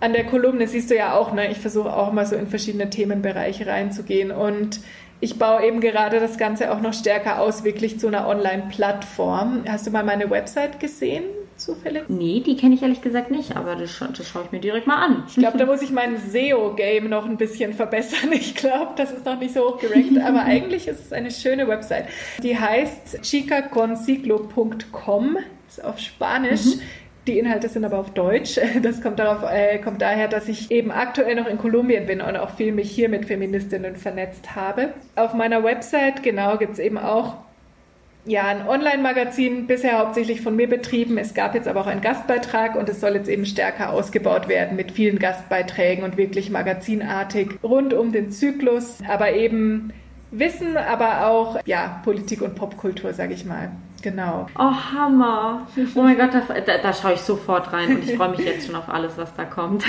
[0.00, 2.90] An der Kolumne siehst du ja auch, ne, ich versuche auch mal so in verschiedene
[2.90, 4.80] Themenbereiche reinzugehen und
[5.20, 9.64] ich baue eben gerade das Ganze auch noch stärker aus, wirklich zu einer Online-Plattform.
[9.68, 11.24] Hast du mal meine Website gesehen?
[11.58, 12.04] Zufällig?
[12.08, 14.86] Nee, die kenne ich ehrlich gesagt nicht, aber das, scha das schaue ich mir direkt
[14.86, 15.24] mal an.
[15.28, 18.30] Ich glaube, da muss ich mein SEO-Game noch ein bisschen verbessern.
[18.40, 21.68] Ich glaube, das ist noch nicht so hoch gerankt, aber eigentlich ist es eine schöne
[21.68, 22.06] Website.
[22.42, 25.36] Die heißt chicaconciclo.com,
[25.68, 26.64] ist auf Spanisch.
[26.64, 26.80] Mhm.
[27.26, 28.58] Die Inhalte sind aber auf Deutsch.
[28.82, 32.36] Das kommt, darauf, äh, kommt daher, dass ich eben aktuell noch in Kolumbien bin und
[32.36, 34.94] auch viel mich hier mit Feministinnen vernetzt habe.
[35.16, 37.36] Auf meiner Website, genau, gibt es eben auch
[38.26, 41.18] ja, ein Online-Magazin, bisher hauptsächlich von mir betrieben.
[41.18, 44.76] Es gab jetzt aber auch einen Gastbeitrag und es soll jetzt eben stärker ausgebaut werden
[44.76, 49.92] mit vielen Gastbeiträgen und wirklich magazinartig rund um den Zyklus, aber eben
[50.32, 53.72] Wissen, aber auch ja, Politik und Popkultur, sage ich mal.
[54.02, 54.46] Genau.
[54.58, 55.66] Oh, Hammer.
[55.94, 58.66] Oh mein Gott, da, da, da schaue ich sofort rein und ich freue mich jetzt
[58.66, 59.84] schon auf alles, was da kommt.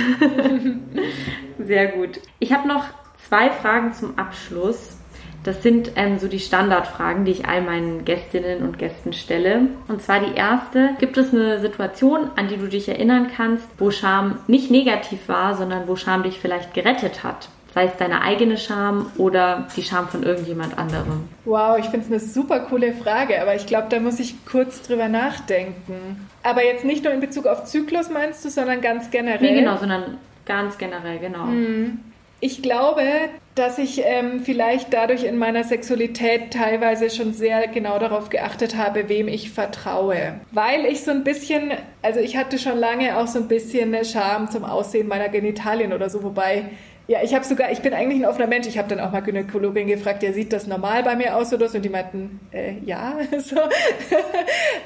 [1.59, 2.20] Sehr gut.
[2.39, 2.86] Ich habe noch
[3.30, 4.97] zwei Fragen zum Abschluss.
[5.43, 9.70] Das sind ähm, so die Standardfragen, die ich all meinen Gästinnen und Gästen stelle.
[9.88, 13.89] Und zwar die erste, gibt es eine Situation, an die du dich erinnern kannst, wo
[13.89, 17.49] Scham nicht negativ war, sondern wo Scham dich vielleicht gerettet hat?
[17.74, 21.30] Sei es deine eigene Scham oder die Scham von irgendjemand anderem?
[21.45, 24.82] Wow, ich finde es eine super coole Frage, aber ich glaube, da muss ich kurz
[24.82, 26.28] drüber nachdenken.
[26.43, 29.41] Aber jetzt nicht nur in Bezug auf Zyklus meinst du, sondern ganz generell?
[29.41, 31.45] Nee, genau, sondern ganz generell, genau.
[31.45, 31.99] Hm.
[32.43, 33.03] Ich glaube,
[33.53, 39.09] dass ich ähm, vielleicht dadurch in meiner Sexualität teilweise schon sehr genau darauf geachtet habe,
[39.09, 40.39] wem ich vertraue.
[40.51, 44.05] Weil ich so ein bisschen, also ich hatte schon lange auch so ein bisschen eine
[44.05, 46.65] Scham zum Aussehen meiner Genitalien oder so, wobei
[47.12, 48.68] ja, ich habe sogar, ich bin eigentlich ein offener Mensch.
[48.68, 51.68] Ich habe dann auch mal Gynäkologin gefragt, ja, sieht das normal bei mir aus oder
[51.68, 51.76] so?
[51.76, 53.57] Und die meinten, äh, ja, so.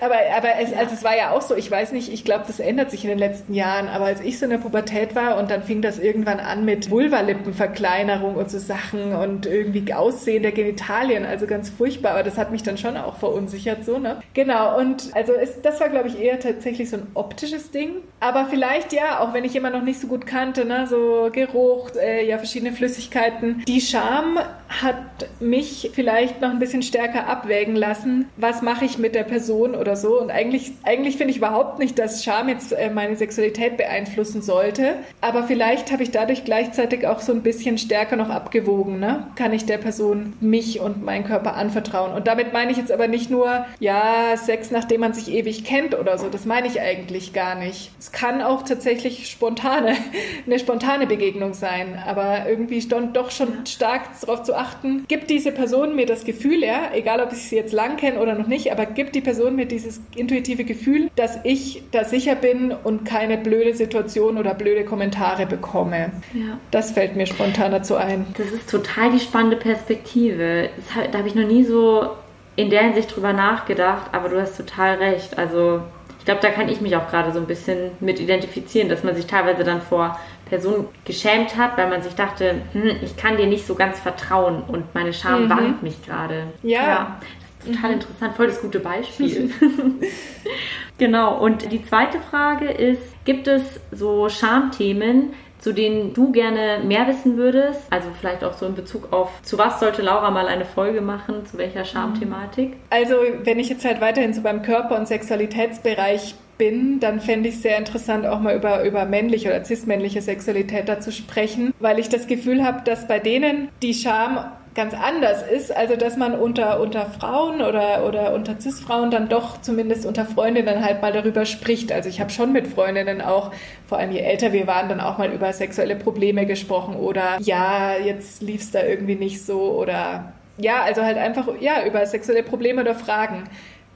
[0.01, 2.59] aber aber es, also es war ja auch so, ich weiß nicht, ich glaube, das
[2.59, 3.87] ändert sich in den letzten Jahren.
[3.87, 6.89] Aber als ich so in der Pubertät war und dann fing das irgendwann an mit
[6.89, 12.13] Vulvalippenverkleinerung und so Sachen und irgendwie Aussehen der Genitalien, also ganz furchtbar.
[12.13, 14.19] Aber das hat mich dann schon auch verunsichert, so, ne?
[14.33, 17.97] Genau, und also es, das war, glaube ich, eher tatsächlich so ein optisches Ding.
[18.19, 21.91] Aber vielleicht ja, auch wenn ich jemanden noch nicht so gut kannte, ne, so Geruch,
[21.95, 23.63] äh, ja verschiedene Flüssigkeiten.
[23.67, 29.15] Die Scham hat mich vielleicht noch ein bisschen stärker abwägen lassen, was mache ich mit
[29.15, 30.19] der Person oder so.
[30.19, 34.95] Und eigentlich, eigentlich finde ich überhaupt nicht, dass Scham jetzt äh, meine Sexualität beeinflussen sollte.
[35.21, 38.99] Aber vielleicht habe ich dadurch gleichzeitig auch so ein bisschen stärker noch abgewogen.
[38.99, 39.27] Ne?
[39.35, 42.13] Kann ich der Person mich und meinen Körper anvertrauen?
[42.13, 45.97] Und damit meine ich jetzt aber nicht nur, ja, Sex, nachdem man sich ewig kennt
[45.97, 46.29] oder so.
[46.29, 47.91] Das meine ich eigentlich gar nicht.
[47.99, 49.95] Es kann auch tatsächlich spontane,
[50.45, 55.51] eine spontane Begegnung sein aber irgendwie stand doch schon stark darauf zu achten, gibt diese
[55.51, 58.71] Person mir das Gefühl, ja, egal ob ich sie jetzt lang kenne oder noch nicht,
[58.71, 63.37] aber gibt die Person mir dieses intuitive Gefühl, dass ich da sicher bin und keine
[63.37, 66.11] blöde Situation oder blöde Kommentare bekomme.
[66.33, 66.57] Ja.
[66.71, 68.25] Das fällt mir spontan dazu ein.
[68.37, 70.69] Das ist total die spannende Perspektive.
[70.75, 72.09] Das, da habe ich noch nie so
[72.55, 75.37] in der Hinsicht drüber nachgedacht, aber du hast total recht.
[75.37, 75.81] Also
[76.19, 79.15] ich glaube, da kann ich mich auch gerade so ein bisschen mit identifizieren, dass man
[79.15, 83.47] sich teilweise dann vor Person geschämt hat, weil man sich dachte, hm, ich kann dir
[83.47, 85.49] nicht so ganz vertrauen und meine Scham mhm.
[85.49, 86.47] warnt mich gerade.
[86.63, 86.87] Ja.
[86.87, 87.17] ja.
[87.21, 87.95] Das ist total mhm.
[87.95, 89.51] interessant, voll das gute Beispiel.
[90.97, 95.33] genau, und die zweite Frage ist, gibt es so Schamthemen,
[95.65, 97.81] zu denen du gerne mehr wissen würdest?
[97.89, 101.43] Also vielleicht auch so in Bezug auf, zu was sollte Laura mal eine Folge machen,
[101.47, 102.73] zu welcher Schamthematik?
[102.91, 107.55] Also wenn ich jetzt halt weiterhin so beim Körper- und Sexualitätsbereich bin, dann fände ich
[107.55, 111.99] es sehr interessant, auch mal über, über männliche oder cismännliche Sexualität da zu sprechen, weil
[111.99, 114.45] ich das Gefühl habe, dass bei denen die Scham
[114.75, 115.75] ganz anders ist.
[115.75, 120.83] Also, dass man unter, unter Frauen oder, oder unter Cis-Frauen dann doch zumindest unter Freundinnen
[120.83, 121.91] halt mal darüber spricht.
[121.91, 123.51] Also, ich habe schon mit Freundinnen auch,
[123.87, 127.93] vor allem je älter wir waren, dann auch mal über sexuelle Probleme gesprochen oder ja,
[127.97, 132.43] jetzt lief es da irgendwie nicht so oder ja, also halt einfach ja, über sexuelle
[132.43, 133.43] Probleme oder Fragen.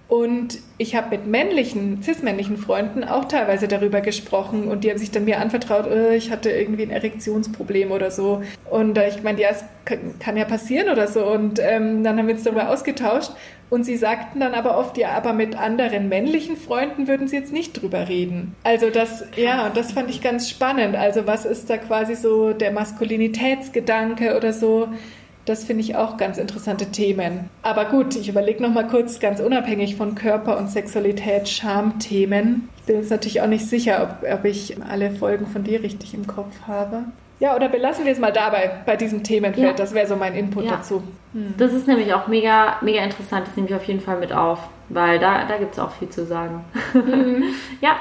[0.10, 5.12] Und ich habe mit männlichen, cis-männlichen Freunden auch teilweise darüber gesprochen und die haben sich
[5.12, 8.42] dann mir anvertraut, oh, ich hatte irgendwie ein Erektionsproblem oder so.
[8.72, 11.24] Und äh, ich meine, ja, es kann, ja passieren oder so.
[11.24, 13.32] Und ähm, dann haben wir uns darüber ausgetauscht.
[13.70, 17.54] Und sie sagten dann aber oft, ja, aber mit anderen männlichen Freunden würden sie jetzt
[17.54, 18.56] nicht drüber reden.
[18.64, 20.96] Also das, ja, und das fand ich ganz spannend.
[20.96, 24.88] Also was ist da quasi so der Maskulinitätsgedanke oder so?
[25.50, 27.50] Das finde ich auch ganz interessante Themen.
[27.64, 32.70] Aber gut, ich überlege noch mal kurz, ganz unabhängig von Körper und Sexualität, Schamthemen.
[32.78, 36.14] Ich bin jetzt natürlich auch nicht sicher, ob, ob ich alle Folgen von dir richtig
[36.14, 37.06] im Kopf habe.
[37.40, 39.66] Ja, oder belassen wir es mal dabei, bei diesem Themenfeld.
[39.66, 39.74] Ja.
[39.74, 40.74] Das wäre so mein Input ja.
[40.74, 41.02] dazu.
[41.34, 41.56] Hm.
[41.58, 43.48] Das ist nämlich auch mega, mega interessant.
[43.48, 46.10] Das nehme ich auf jeden Fall mit auf, weil da, da gibt es auch viel
[46.10, 46.64] zu sagen.
[46.94, 47.46] Mhm.
[47.82, 47.96] ja,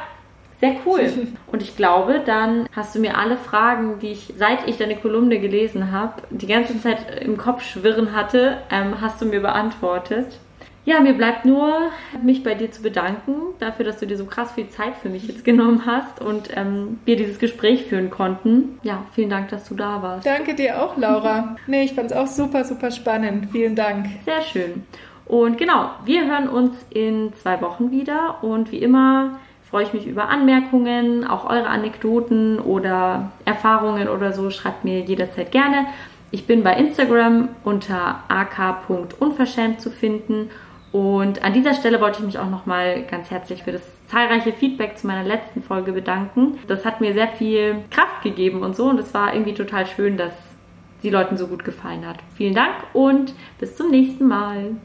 [0.61, 1.11] sehr cool.
[1.53, 5.39] Und ich glaube, dann hast du mir alle Fragen, die ich, seit ich deine Kolumne
[5.41, 10.39] gelesen habe, die ganze Zeit im Kopf schwirren hatte, ähm, hast du mir beantwortet.
[10.85, 11.91] Ja, mir bleibt nur,
[12.23, 15.29] mich bei dir zu bedanken, dafür, dass du dir so krass viel Zeit für mich
[15.29, 18.79] jetzt genommen hast und ähm, wir dieses Gespräch führen konnten.
[18.85, 20.27] Ja, vielen Dank, dass du da warst.
[20.27, 21.57] Danke dir auch, Laura.
[21.67, 23.49] nee, ich fand es auch super, super spannend.
[23.53, 24.07] Vielen Dank.
[24.25, 24.85] Sehr schön.
[25.27, 29.39] Und genau, wir hören uns in zwei Wochen wieder und wie immer
[29.71, 34.51] freue ich mich über Anmerkungen, auch eure Anekdoten oder Erfahrungen oder so.
[34.51, 35.87] Schreibt mir jederzeit gerne.
[36.31, 40.51] Ich bin bei Instagram unter ak.unverschämt zu finden.
[40.91, 44.97] Und an dieser Stelle wollte ich mich auch nochmal ganz herzlich für das zahlreiche Feedback
[44.97, 46.59] zu meiner letzten Folge bedanken.
[46.67, 48.87] Das hat mir sehr viel Kraft gegeben und so.
[48.87, 50.33] Und es war irgendwie total schön, dass
[51.03, 52.17] die Leuten so gut gefallen hat.
[52.35, 54.77] Vielen Dank und bis zum nächsten Mal.